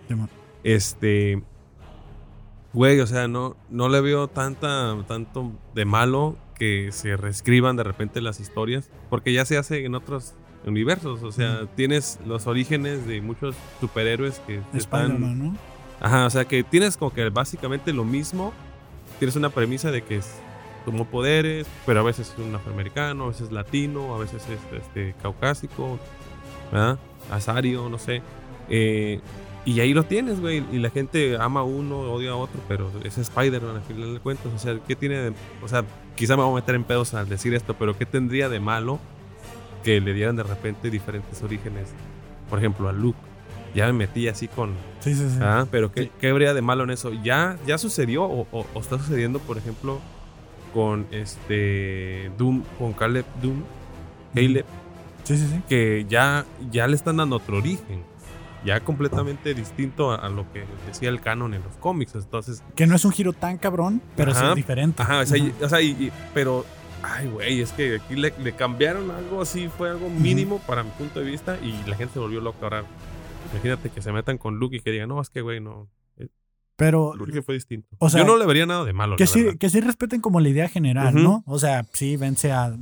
[0.62, 1.42] Este,
[2.72, 7.82] güey, o sea, no, no le veo tanta, tanto de malo que se reescriban de
[7.82, 10.34] repente las historias, porque ya se hace en otros
[10.66, 15.12] universos, o sea, tienes los orígenes de muchos superhéroes que están,
[16.00, 18.52] ajá, o sea, que tienes como que básicamente lo mismo,
[19.18, 20.30] tienes una premisa de que es
[20.82, 24.80] tomó poderes, pero a veces es un afroamericano, a veces es latino, a veces es
[24.80, 25.98] este, caucásico,
[26.70, 26.98] ¿verdad?
[27.30, 28.22] Azario, no sé.
[28.68, 29.20] Eh,
[29.64, 30.64] y ahí lo tienes, güey.
[30.72, 34.20] Y la gente ama a uno, odia a otro, pero es Spider-Man al final de
[34.20, 34.46] cuentas.
[34.54, 35.32] O sea, ¿qué tiene de.?
[35.62, 35.84] O sea,
[36.16, 38.98] quizá me voy a meter en pedos al decir esto, pero ¿qué tendría de malo
[39.84, 41.90] que le dieran de repente diferentes orígenes?
[42.50, 43.18] Por ejemplo, a Luke.
[43.74, 44.74] Ya me metí así con.
[45.00, 45.38] Sí, sí, sí.
[45.40, 46.10] Ah, pero ¿qué, Sí.
[46.20, 47.10] qué habría de malo en eso?
[47.22, 49.98] ¿Ya, ya sucedió o, o- o está sucediendo, por ejemplo,
[50.72, 53.62] con este Doom, con Caleb Doom,
[54.34, 54.64] Caleb,
[55.24, 55.60] Sí, sí, sí.
[55.68, 58.02] que ya, ya le están dando otro origen,
[58.64, 62.14] ya completamente distinto a, a lo que decía el canon en los cómics.
[62.14, 64.50] Entonces, Que no es un giro tan cabrón, pero Ajá.
[64.50, 65.02] es diferente.
[65.02, 66.64] ajá, o sea, y- o sea, y- y- pero,
[67.02, 70.90] ay, güey, es que aquí le, le cambiaron algo así, fue algo mínimo para mi
[70.90, 72.84] punto de vista y la gente se volvió loca ahora.
[73.52, 75.88] Imagínate que se metan con Luke y que digan, no, es que, güey, no.
[76.84, 77.88] Pero, El origen fue distinto.
[77.98, 79.16] o sea, Yo no le vería nada de malo.
[79.16, 79.58] que sí, verdad.
[79.58, 81.14] que sí respeten como la idea general.
[81.14, 81.42] ¿no?
[81.46, 82.76] O sea, sí, vence a,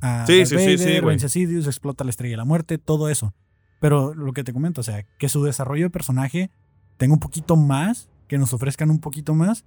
[0.00, 3.34] a Sí, sí, sí, vence a Sidious, explota la estrella de la muerte, todo eso.
[3.80, 6.50] Pero lo que te comento, o sea, que su desarrollo de personaje
[6.96, 9.64] tenga un poquito más, que nos ofrezcan un poquito más,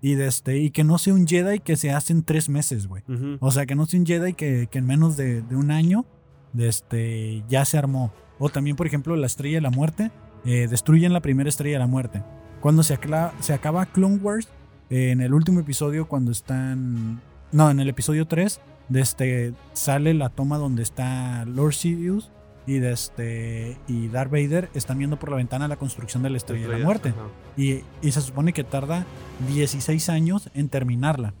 [0.00, 2.86] y, de este, y que no sea un Jedi que se hace en tres meses,
[2.86, 3.02] güey.
[3.40, 6.06] O sea, que no sea un Jedi que, que en menos de, de un año
[6.52, 8.12] de este, ya se armó.
[8.38, 10.10] O también, por ejemplo, la Estrella de la Muerte.
[10.44, 12.22] eh, destruyen la primera Estrella de la Muerte.
[12.60, 14.48] Cuando se, acaba Clone Wars,
[14.90, 17.20] eh, en el último episodio, cuando están...
[17.52, 22.30] No, en el episodio 3, de este, sale la toma donde está Lord Sidious
[22.66, 26.36] y, de este, y Darth Vader están viendo por la ventana la construcción de la
[26.36, 27.14] Estrella de la Muerte.
[27.56, 29.06] y se supone que tarda
[29.48, 31.32] 16 años en terminarla.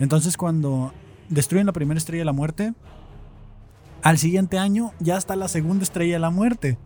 [0.00, 0.92] Entonces cuando
[1.28, 2.72] destruyen la primera estrella de la muerte,
[4.02, 6.78] al siguiente año ya está la segunda estrella de la muerte.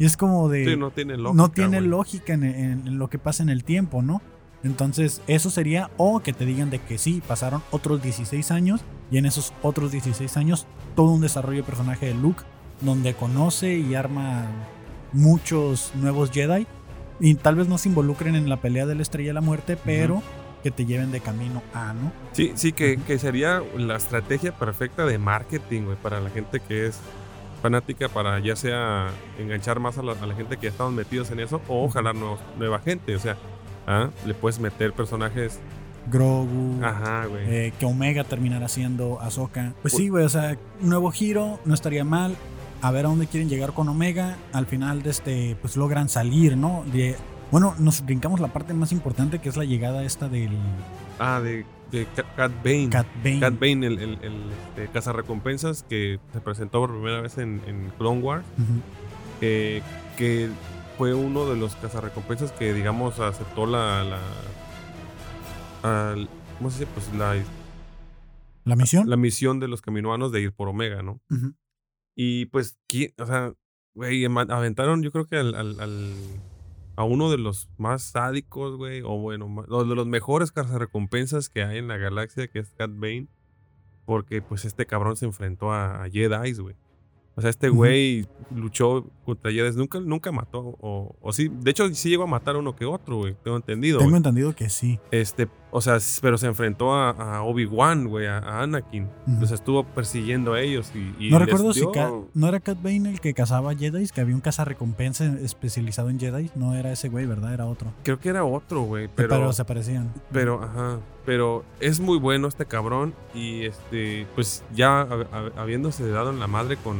[0.00, 0.64] Y es como de...
[0.64, 1.36] Sí, no tiene lógica.
[1.42, 1.88] no tiene güey.
[1.90, 4.20] lógica en, en- en lo que pasa en el tiempo, ¿no?
[4.64, 9.18] Entonces eso sería o que te digan de que sí, pasaron otros 16 años y
[9.18, 12.42] en esos otros 16 años todo un desarrollo de personaje de Luke
[12.80, 14.46] donde conoce y arma
[15.12, 16.66] muchos nuevos Jedi
[17.20, 19.76] y tal vez no se involucren en la pelea de la estrella de la muerte,
[19.84, 20.22] pero
[20.62, 22.12] que te lleven de camino a, ¿no?
[22.32, 26.86] Sí, sí, que, que sería la estrategia perfecta de marketing, güey, para la gente que
[26.86, 26.98] es
[27.60, 31.30] fanática, para ya sea enganchar más a la, a la gente que ya estaban metidos
[31.30, 33.14] en eso o jalar nuevos- nueva gente.
[33.14, 33.36] O sea,
[33.86, 35.60] ah, le puedes meter personajes.
[36.10, 39.74] Grogu, Ajá, eh, que Omega terminará siendo Ahsoka.
[39.82, 42.36] Pues sí, güey, o sea, nuevo giro, no estaría mal.
[42.82, 44.36] A ver a dónde quieren llegar con Omega.
[44.54, 46.84] Al final de este, pues logran salir, ¿no?
[46.92, 47.16] De,
[47.50, 50.56] bueno, nos brincamos la parte más importante que es la llegada esta del
[51.18, 52.88] Ah, de, de Cat Bane.
[52.90, 53.40] Cat Bane.
[53.40, 57.90] Cat Bane, el, el, el, este, cazarrecompensas que se presentó por primera vez en, en
[57.98, 58.44] Clone Wars.
[59.40, 59.82] Eh,
[60.16, 60.48] que
[60.98, 64.04] fue uno de los cazarrecompensas que, digamos, aceptó la.
[64.04, 64.18] la
[65.82, 66.90] al- ¿Cómo se dice?
[66.94, 67.42] Pues la,
[68.64, 69.08] La misión.
[69.08, 71.20] la misión de los caminoanos de ir por Omega, ¿no?
[72.14, 73.12] Y pues, ¿quién?
[73.18, 73.54] o sea,
[73.94, 76.12] güey, aventaron yo creo que al, al- al-
[76.96, 81.62] a uno de los más sádicos, güey, o bueno, o de los mejores cazarrecompensas que
[81.62, 83.28] hay en la galaxia, que es Cat Bane,
[84.04, 86.76] porque pues este cabrón se enfrentó a, a Jedi, güey.
[87.36, 91.88] O sea, este güey luchó contra Jedi, nunca, nunca mató, o, o sí, de hecho
[91.94, 93.98] sí llegó a matar a uno que otro, güey, tengo entendido.
[93.98, 94.98] Tengo entendido que sí.
[95.10, 99.08] Este, o sea, pero se enfrentó a, a Obi-Wan, güey, a, a Anakin.
[99.26, 99.44] Ujú.
[99.44, 101.84] O sea, estuvo persiguiendo a ellos y, y No recuerdo si
[102.34, 106.50] no era Cat Bane el que cazaba Jedi, que había un cazarrecompensa especializado en Jedi.
[106.54, 107.54] No era ese güey, ¿verdad?
[107.54, 107.92] Era otro.
[108.02, 110.12] Creo que era otro, güey, Pero, pero, se parecían.
[110.32, 116.08] pero, ajá, pero es muy bueno este cabrón y este, pues ya hab- hab- habiéndose
[116.10, 116.96] dado en la madre con,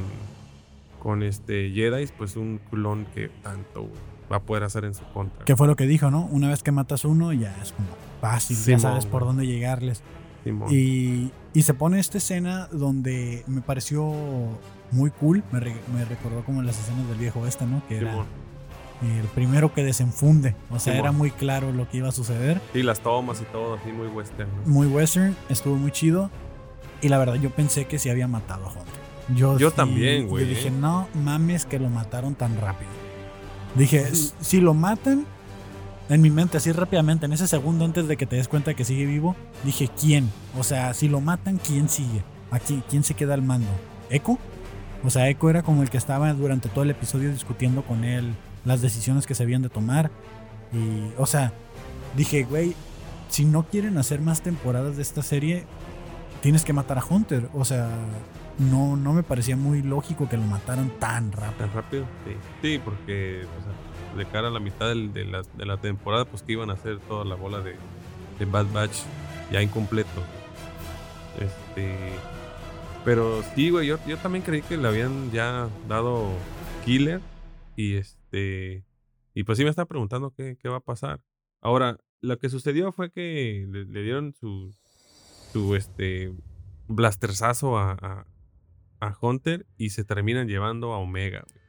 [1.03, 3.93] con este Jedi, pues un clon que tanto güey,
[4.31, 5.45] va a poder hacer en su contra.
[5.45, 6.27] Que fue lo que dijo, ¿no?
[6.27, 7.89] Una vez que matas uno, ya es como
[8.21, 10.03] fácil, ya Simón, sabes por dónde llegarles.
[10.71, 14.11] Y, y se pone esta escena donde me pareció
[14.91, 15.43] muy cool.
[15.53, 17.83] Me, re- me recordó como las escenas del viejo este, ¿no?
[17.89, 18.27] Que era Simón.
[19.03, 20.57] el primero que desenfunde.
[20.71, 20.99] O sea, Simón.
[20.99, 22.61] era muy claro lo que iba a suceder.
[22.75, 24.49] Y las tomas y todo, así muy western.
[24.65, 24.73] ¿no?
[24.73, 26.31] Muy western, estuvo muy chido.
[27.03, 29.01] Y la verdad, yo pensé que se había matado a Hunter.
[29.37, 30.73] Yo, Yo sí- también, güey, Yo dije, eh.
[30.73, 32.91] no mames que lo mataron tan rápido.
[33.77, 35.25] Dije, "S- si lo matan,
[36.11, 38.85] en mi mente, así rápidamente, en ese segundo antes de que te des cuenta que
[38.85, 40.29] sigue vivo, dije, ¿quién?
[40.59, 42.23] O sea, si lo matan, ¿quién sigue?
[42.51, 43.71] Aquí, ¿quién se queda al mando?
[44.11, 44.37] ¿Echo?
[45.05, 48.35] O sea, Echo era como el que estaba durante todo el episodio discutiendo con él
[48.65, 50.11] las decisiones que se habían de tomar.
[50.73, 51.53] Y, o sea,
[52.17, 52.75] dije, güey,
[53.29, 55.65] si no quieren hacer más temporadas de esta serie,
[56.43, 57.49] tienes que matar a Hunter.
[57.55, 57.89] O sea,
[58.61, 61.59] no, no me parecía muy lógico que lo mataran tan rápido.
[61.59, 62.05] ¿Tan rápido?
[62.27, 62.37] Sí.
[62.63, 66.43] Sí, porque o sea, de cara a la mitad de, la, de la temporada, pues
[66.43, 67.77] que iban a hacer toda la bola de,
[68.39, 68.99] de Bad Batch
[69.51, 70.23] ya incompleto.
[71.39, 71.97] Este.
[73.05, 76.31] Pero sí, güey, yo, yo también creí que le habían ya dado
[76.85, 77.21] Killer.
[77.77, 78.85] Y este.
[79.35, 81.23] Y pues sí me estaba preguntando qué, qué va a pasar.
[81.63, 84.75] Ahora, lo que sucedió fue que le, dieron su.
[85.53, 86.33] su este.
[86.89, 88.27] blasterzazo a,
[89.01, 91.45] a Hunter y se terminan llevando a Omega.
[91.47, 91.61] güey.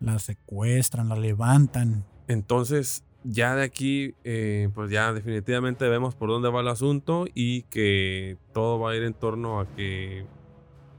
[0.00, 2.04] La secuestran, la levantan.
[2.28, 7.62] Entonces, ya de aquí, eh, pues ya definitivamente vemos por dónde va el asunto y
[7.64, 10.26] que todo va a ir en torno a que,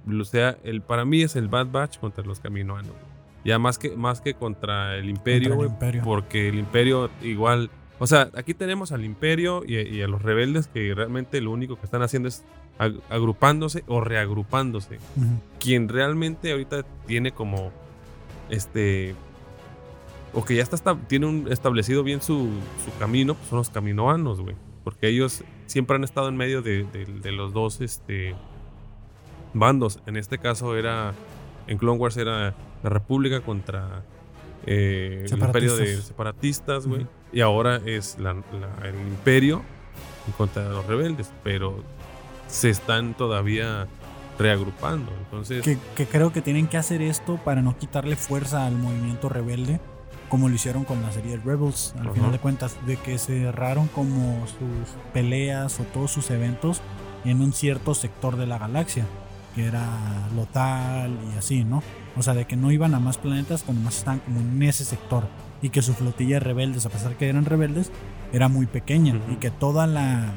[0.07, 2.93] o sea, el, para mí es el Bad Batch contra los Caminoanos.
[3.43, 6.03] Ya más que, más que contra el Imperio, Contra el güey, Imperio.
[6.03, 7.69] porque el Imperio igual,
[7.99, 11.75] o sea, aquí tenemos al Imperio y, y a los rebeldes que realmente lo único
[11.75, 12.43] que están haciendo es
[12.79, 14.99] ag- agrupándose o reagrupándose
[15.59, 17.71] quien realmente ahorita tiene como
[18.49, 19.15] este
[20.35, 22.49] o que ya está, tiene un, establecido bien su,
[22.83, 24.55] su camino, pues son los caminoanos, güey.
[24.83, 28.35] Porque ellos siempre han estado en medio de, de, los dos este,
[29.53, 29.99] bandos.
[30.05, 31.13] En este caso era,
[31.67, 34.03] en Clone Wars era la República contra
[34.65, 37.07] eh, el Imperio de separatistas, güey.
[37.31, 39.63] Y ahora es la, el Imperio
[40.37, 41.31] contra los rebeldes.
[41.45, 41.81] Pero
[42.47, 43.87] se están todavía
[44.37, 45.11] reagrupando.
[45.23, 45.63] Entonces.
[45.63, 49.79] Que, creo que tienen que hacer esto para no quitarle fuerza al movimiento rebelde.
[50.29, 54.45] Como lo hicieron con la serie Rebels, al final de cuentas, de que cerraron como
[54.47, 56.81] sus peleas o todos sus eventos
[57.25, 59.05] en un cierto sector de la galaxia,
[59.53, 59.87] que era
[60.35, 61.83] Lotal y así, ¿no?
[62.17, 64.83] O sea, de que no iban a más planetas, cuando más estaban como en ese
[64.83, 65.27] sector.
[65.61, 67.91] Y que su flotilla de rebeldes, a pesar que eran rebeldes,
[68.33, 69.19] era muy pequeña.
[69.31, 70.33] Y que toda la.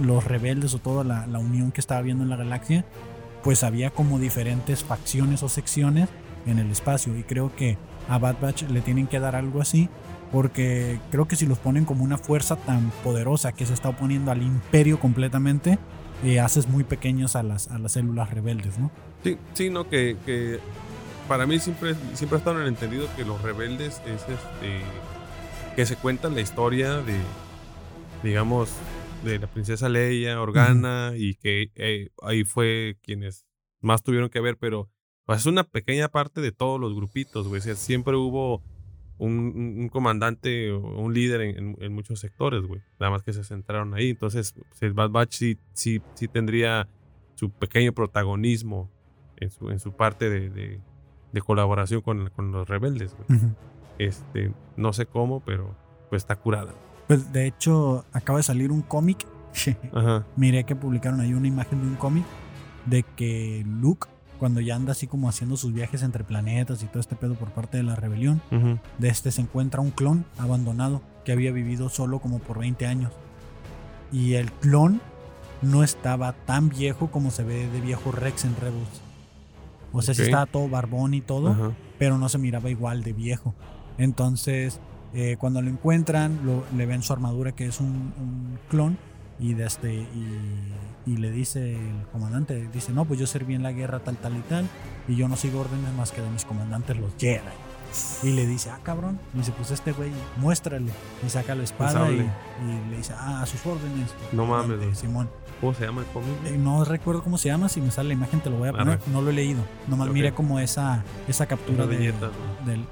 [0.00, 2.84] Los rebeldes o toda la, la unión que estaba viendo en la galaxia
[3.46, 6.08] pues había como diferentes facciones o secciones
[6.46, 7.78] en el espacio y creo que
[8.08, 9.88] a Bad Batch le tienen que dar algo así
[10.32, 14.32] porque creo que si los ponen como una fuerza tan poderosa que se está oponiendo
[14.32, 15.78] al imperio completamente,
[16.24, 18.90] eh, haces muy pequeños a las, a las células rebeldes, ¿no?
[19.22, 20.58] Sí, sí, no, que, que
[21.28, 24.80] para mí siempre, siempre ha estado en el entendido que los rebeldes es este,
[25.76, 27.16] que se cuentan la historia de,
[28.24, 28.70] digamos,
[29.30, 33.46] de la princesa Leia, Organa, y que eh, ahí fue quienes
[33.80, 34.88] más tuvieron que ver, pero
[35.24, 37.60] pues, es una pequeña parte de todos los grupitos, güey.
[37.60, 38.62] siempre hubo
[39.18, 42.80] un, comandante o un líder en, muchos sectores, güey.
[43.00, 44.10] Nada más que se centraron ahí.
[44.10, 46.88] Entonces, pues, el Bad Batch sí, sí, tendría
[47.34, 48.90] su pequeño protagonismo
[49.36, 53.40] en su, en su parte de, de, colaboración con, con, los rebeldes, güey.
[53.98, 55.76] Este, no sé cómo, pero
[56.08, 56.74] pues está curada.
[57.06, 59.26] Pues de hecho, acaba de salir un cómic.
[60.36, 62.24] Miré que publicaron ahí una imagen de un cómic
[62.84, 67.00] de que Luke, cuando ya anda así como haciendo sus viajes entre planetas y todo
[67.00, 68.40] este pedo por parte de la rebelión,
[68.98, 73.12] de este se encuentra un clon abandonado que había vivido solo como por 20 años.
[74.12, 75.00] Y el clon
[75.62, 79.02] no estaba tan viejo como se ve de viejo Rex en Rebels.
[79.92, 83.54] O sea, sí estaba todo barbón y todo, pero no se miraba igual de viejo.
[83.98, 84.80] Entonces,
[85.14, 86.38] eh, cuando lo encuentran,
[86.76, 88.98] le ven su armadura que es un, clon
[89.38, 93.72] y, de este, y, le dice el comandante, dice, no, pues yo serví en la
[93.72, 94.68] guerra tal, tal y tal
[95.08, 97.40] y yo no sigo órdenes más que de mis comandantes los Jedi.
[98.22, 99.18] Y le dice, ah, cabrón.
[99.34, 100.90] Y dice, pues este güey, muéstrale.
[101.24, 102.16] Y saca la espada y,
[102.90, 104.12] le dice, ah, a sus órdenes.
[104.32, 104.98] No mames.
[104.98, 105.30] Simón.
[105.60, 106.28] ¿Cómo se llama el cómic?
[106.44, 107.68] Eh, no recuerdo cómo se llama.
[107.68, 108.98] Si me sale la imagen, te lo voy a poner.
[109.06, 109.62] No lo he leído.
[109.86, 112.12] Nomás mire como esa, esa captura del,
[112.66, 112.84] del,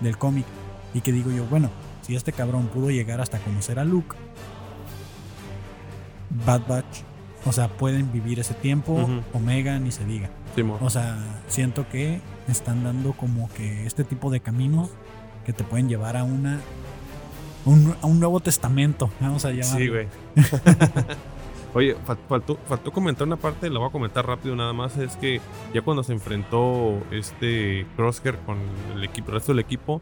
[0.00, 0.46] del cómic.
[0.94, 1.70] Y que digo yo, bueno,
[2.02, 4.16] si este cabrón pudo llegar hasta conocer a Luke,
[6.46, 7.02] Bad Batch,
[7.44, 10.30] o sea, pueden vivir ese tiempo, Omega ni se diga.
[10.80, 14.90] o sea, siento que están dando como que este tipo de caminos
[15.44, 16.60] que te pueden llevar a una
[17.66, 19.78] a un nuevo testamento, vamos a llamarlo.
[19.78, 20.08] Sí, güey.
[21.74, 21.96] Oye,
[22.28, 25.40] faltó, faltó comentar una parte, la voy a comentar rápido nada más, es que
[25.72, 28.58] ya cuando se enfrentó este Crosshair con
[28.94, 30.00] el equipo, el resto del equipo,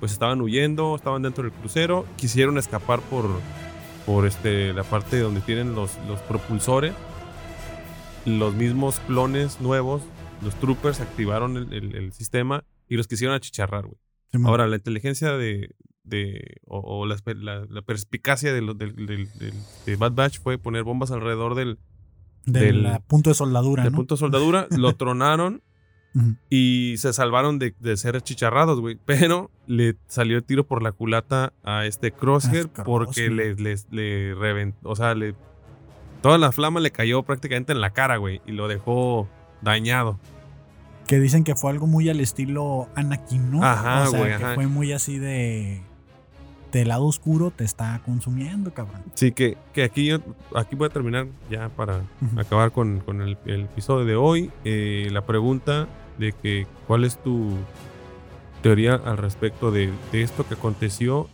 [0.00, 3.28] pues estaban huyendo, estaban dentro del crucero, quisieron escapar por,
[4.06, 6.94] por este, la parte donde tienen los, los propulsores.
[8.24, 10.02] Los mismos clones nuevos,
[10.42, 13.98] los troopers, activaron el, sistema y los quisieron achicharrar, güey.
[14.44, 17.16] Ahora, la inteligencia de, de o, la,
[17.86, 21.78] perspicacia de, de, Bad Batch fue poner bombas alrededor del,
[22.44, 23.84] del, punto de soldadura.
[23.84, 25.62] Del punto de soldadura, lo tronaron
[26.50, 28.98] y se salvaron de, ser chicharrados, güey.
[29.04, 34.88] Pero le salió el tiro por la culata a este Crosshair porque le, le, reventó.
[34.88, 35.34] O sea, le.
[36.22, 38.40] Toda la flama le cayó prácticamente en la cara, güey.
[38.46, 39.28] Y lo dejó
[39.62, 40.18] dañado.
[41.06, 43.64] Que dicen que fue algo muy al estilo Anakin, ¿no?
[43.64, 44.36] Ajá, güey.
[44.36, 45.82] que fue muy así de
[46.72, 49.02] del lado oscuro te está consumiendo, cabrón.
[49.14, 50.10] Sí, que, que aquí,
[50.54, 52.02] aquí voy a terminar ya para
[52.36, 54.50] acabar con, el, episodio de hoy.
[54.64, 55.88] Eh, la pregunta
[56.18, 57.56] de que cuál es tu
[58.62, 61.28] teoría al respecto de, esto que aconteció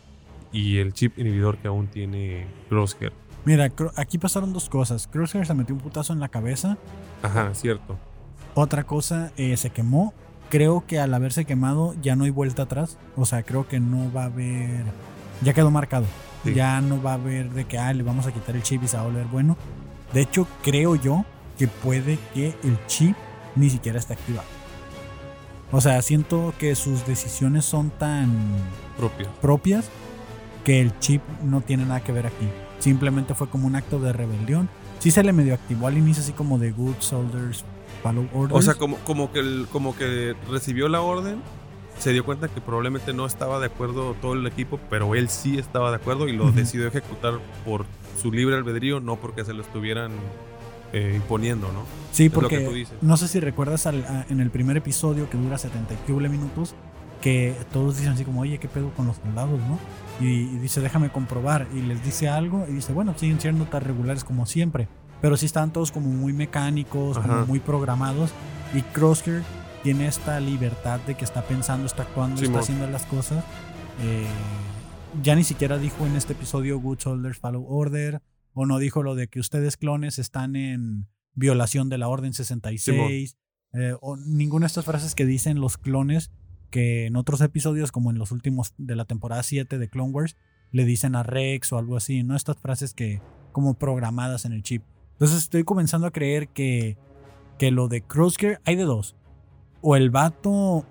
[0.53, 3.13] y el chip inhibidor que aún tiene Crosshair.
[3.45, 5.07] Mira, aquí pasaron dos cosas.
[5.07, 6.79] Crosshair se metió un putazo en la cabeza.
[7.23, 7.99] Ajá, cierto.
[8.55, 10.15] Otra cosa, eh, se quemó.
[10.49, 12.99] Creo que al haberse quemado ya no hay vuelta atrás.
[13.17, 14.85] O sea, creo que no va a haber
[15.43, 16.07] ya quedó marcado.
[16.45, 18.89] Ya no va a haber de que, ah, le vamos a quitar el chip y
[18.89, 19.57] se va a volver bueno.
[20.13, 21.25] De hecho, creo yo
[21.59, 23.17] que puede que el chip
[23.57, 24.47] ni siquiera esté activado.
[25.73, 28.31] O sea, siento que sus decisiones son tan
[29.41, 29.89] propias
[30.65, 32.47] que el chip no tiene nada que ver aquí.
[32.79, 34.69] Simplemente fue como un acto de rebelión.
[34.99, 37.65] Sí se le medio activó al inicio así como de Good Soldiers
[38.03, 38.59] Follow Orders.
[38.59, 41.41] O sea, como, como, que, como que recibió la orden
[41.99, 45.59] se dio cuenta que probablemente no estaba de acuerdo todo el equipo, pero él sí
[45.59, 47.35] estaba de acuerdo y lo decidió ejecutar
[47.65, 47.87] por
[48.21, 50.13] su libre albedrío, no porque se lo estuvieran
[50.93, 51.85] eh, imponiendo, ¿no?
[52.13, 56.75] Sí, porque no sé si recuerdas en el primer episodio que dura 70 y minutos,
[57.21, 59.79] que todos dicen así como, oye, ¿qué pedo con los soldados, no?
[60.21, 64.23] Y, dice, déjame comprobar, y les dice algo, y dice, bueno, siguen siendo tan regulares
[64.23, 64.89] como siempre,
[65.21, 68.31] pero sí están todos como muy mecánicos, como muy programados,
[68.73, 69.43] y Crosshair
[69.85, 73.45] tiene esta libertad de que está pensando, está actuando, está haciendo las cosas.
[74.01, 74.25] Eh,
[75.23, 78.23] ya ni siquiera dijo en este episodio Good Soldiers Follow Order,
[78.55, 83.37] o no dijo lo de que ustedes clones están en violación de la Orden 66,
[83.75, 86.31] eh, o ninguna de estas frases que dicen los clones
[86.71, 90.37] que en otros episodios, como en los últimos de la temporada 7 de Clone Wars,
[90.71, 92.37] le dicen a Rex o algo así, ¿no?
[92.37, 93.21] Estas frases que
[93.53, 94.83] como programadas en el chip.
[95.13, 96.97] Entonces estoy comenzando a creer que,
[97.59, 99.15] que lo de Crosshair hay de dos
[99.85, 100.87] o el vato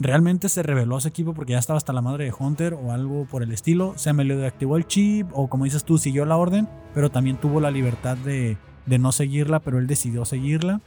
[0.00, 2.92] realmente se reveló a ese equipo porque ya estaba hasta la madre de Hunter o
[2.92, 6.26] algo por el estilo, se me le deactivó el chip o como dices tú, siguió
[6.26, 10.82] la orden, pero también tuvo la libertad de, no seguirla, pero él decidió seguirla.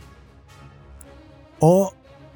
[1.60, 1.94] O,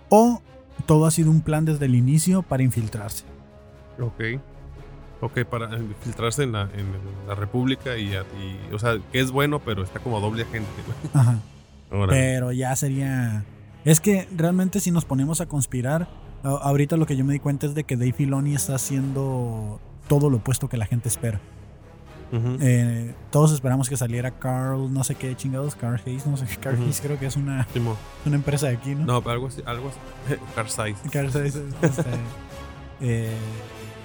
[0.10, 0.42] o
[0.88, 3.26] todo ha sido un plan desde el inicio para infiltrarse.
[4.00, 4.42] Ok.
[5.22, 6.88] Ok, para infiltrarse en la, en
[7.28, 8.12] la República y,
[8.74, 10.70] o sea, que es bueno, pero está como doble agente.
[11.14, 11.40] Ajá.
[12.10, 13.46] Pero ya sería
[13.86, 16.10] es que realmente si nos ponemos a conspirar,
[16.44, 20.30] ahorita lo que yo me di cuenta es de que Dave Filoni está haciendo todo
[20.30, 21.40] lo opuesto que la gente espera.
[22.60, 26.58] Eh, todos esperamos que saliera Carl, no sé qué chingados, Carl Hayes, no sé qué,
[26.60, 27.66] Carl Hayes creo que es una,
[28.26, 29.06] una empresa de aquí, ¿no?
[29.06, 30.36] No, pero algo así, algo así.
[30.56, 31.10] Carl Size.
[31.12, 32.04] Carl Size, este,
[33.02, 33.38] eh,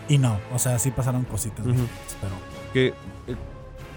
[0.09, 2.35] y no, o sea, sí pasaron cositas, pero...
[2.73, 3.37] Que eh,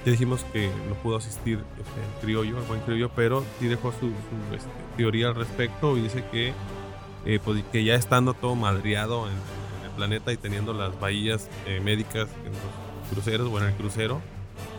[0.05, 3.91] ya dijimos que no pudo asistir este, el criollo, el buen criollo, pero sí dejó
[3.91, 4.07] su,
[4.55, 6.53] este, teoría al respecto y dice que,
[7.25, 11.79] eh, pues, que ya estando todo madriado en, el planeta y teniendo las bahías eh,
[11.79, 14.21] médicas en los cruceros o en el crucero,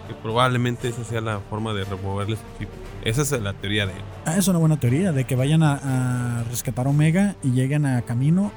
[0.09, 2.69] que probablemente esa sea la forma de removerle su chip.
[3.05, 4.03] Esa es la teoría de él.
[4.27, 8.03] Ah, es una buena teoría, de que vayan a, a rescatar Omega y lleguen a
[8.03, 8.51] camino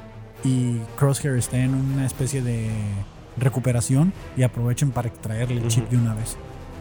[0.44, 2.70] y Crosshair esté en una especie de
[3.38, 6.38] recuperación y aprovechen para extraerle el chip de una vez.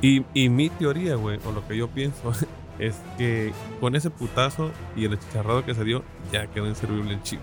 [0.07, 2.33] Y, y mi teoría, güey, o lo que yo pienso,
[2.79, 7.23] es que con ese putazo y el chicharrado que se dio, ya quedó inservible el
[7.23, 7.41] chip.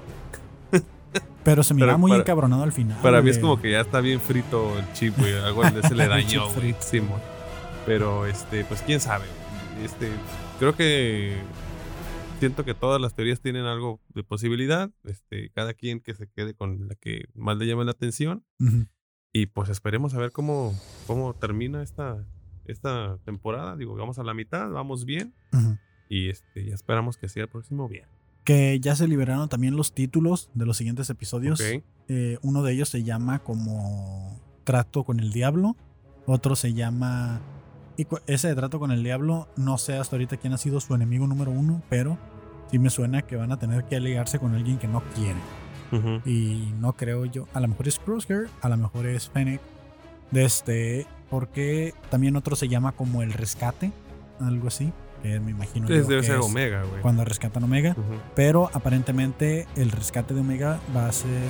[1.43, 2.97] Pero se mira muy encabronado al final.
[3.01, 5.33] Para mí es como que ya está bien frito el chip, güey.
[5.33, 6.73] Algo se le dañó, güey.
[7.85, 9.25] Pero, este, pues quién sabe.
[9.83, 10.09] Este,
[10.57, 11.35] creo que
[12.39, 14.89] siento que todas las teorías tienen algo de posibilidad.
[15.03, 18.45] Este, cada quien que se quede con la que más le llame la atención.
[19.33, 20.73] Y pues esperemos a ver cómo,
[21.07, 22.25] cómo termina esta,
[22.65, 23.75] esta temporada.
[23.75, 25.33] Digo, vamos a la mitad, vamos bien.
[26.09, 28.05] Y este, ya esperamos que sea el próximo bien.
[28.43, 31.61] Que ya se liberaron también los títulos de los siguientes episodios.
[32.07, 35.75] Eh, uno de ellos se llama como Trato con el Diablo.
[36.25, 37.41] Otro se llama.
[37.97, 40.95] Y ese de Trato con el Diablo, no sé hasta ahorita quién ha sido su
[40.95, 42.17] enemigo número uno, pero
[42.71, 45.39] sí me suena que van a tener que aliarse con alguien que no quiere.
[46.25, 47.47] Y no creo yo.
[47.53, 49.61] A lo mejor es Crosshair, a lo mejor es Fennec.
[50.31, 53.91] De este, porque también otro se llama como el rescate,
[54.39, 54.93] algo así.
[55.23, 55.87] Que me imagino.
[55.87, 57.01] que debe ser Omega, güey.
[57.01, 57.95] Cuando rescatan Omega.
[58.35, 61.41] Pero aparentemente el rescate de Omega va a ser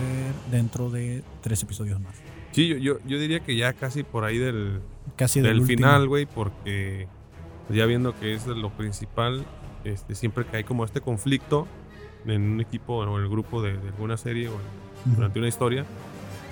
[0.50, 2.16] dentro de tres episodios más.
[2.54, 4.80] Sí, yo, yo, yo diría que ya casi por ahí del,
[5.18, 7.10] casi del, final, güey, porque
[7.68, 9.44] pues, ya viendo que es lo principal,
[9.84, 11.68] este, siempre que hay como este conflicto
[12.26, 14.54] en un equipo o en el grupo de, alguna serie o
[15.04, 15.84] durante una historia,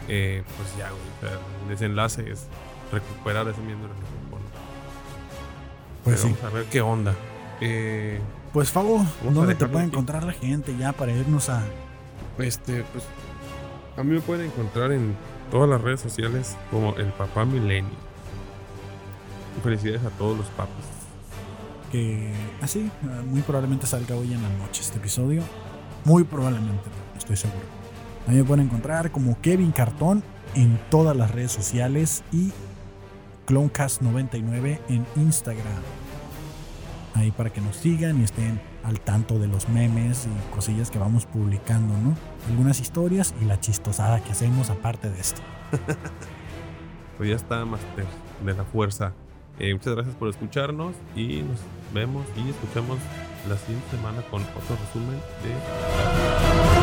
[0.10, 2.50] eh, pues ya, güey, el desenlace es
[2.92, 4.38] recuperar ese miembro del equipo.
[6.04, 6.36] Pues sí.
[6.46, 7.14] a ver qué onda.
[7.62, 8.20] Eh,
[8.54, 11.64] pues Fago, ¿dónde te puede encontrar la gente ya para irnos a...
[12.38, 13.06] Este, pues
[13.98, 15.16] a mí me pueden encontrar en
[15.52, 17.92] todas las redes sociales como el papá milenio.
[19.64, 20.86] Felicidades a todos los papas.
[21.92, 25.44] Que así, ah, muy probablemente salga hoy en la noche este episodio.
[26.06, 27.66] Muy probablemente, estoy seguro.
[28.28, 30.24] A mí me pueden encontrar como Kevin Cartón
[30.56, 32.52] en todas las redes sociales y
[33.52, 35.84] Clonecast99 en Instagram.
[37.16, 40.98] Ahí para que nos sigan y estén al tanto de los memes y cosillas que
[40.98, 42.16] vamos publicando, ¿no?
[42.48, 45.42] Algunas historias y la chistosada que hacemos aparte de esto.
[47.18, 48.06] pues ya está, Master
[48.46, 49.12] de la Fuerza.
[49.60, 51.60] Eh, muchas gracias por escucharnos y nos
[51.94, 53.00] vemos y escuchamos
[53.50, 56.81] la siguiente semana con otro resumen de...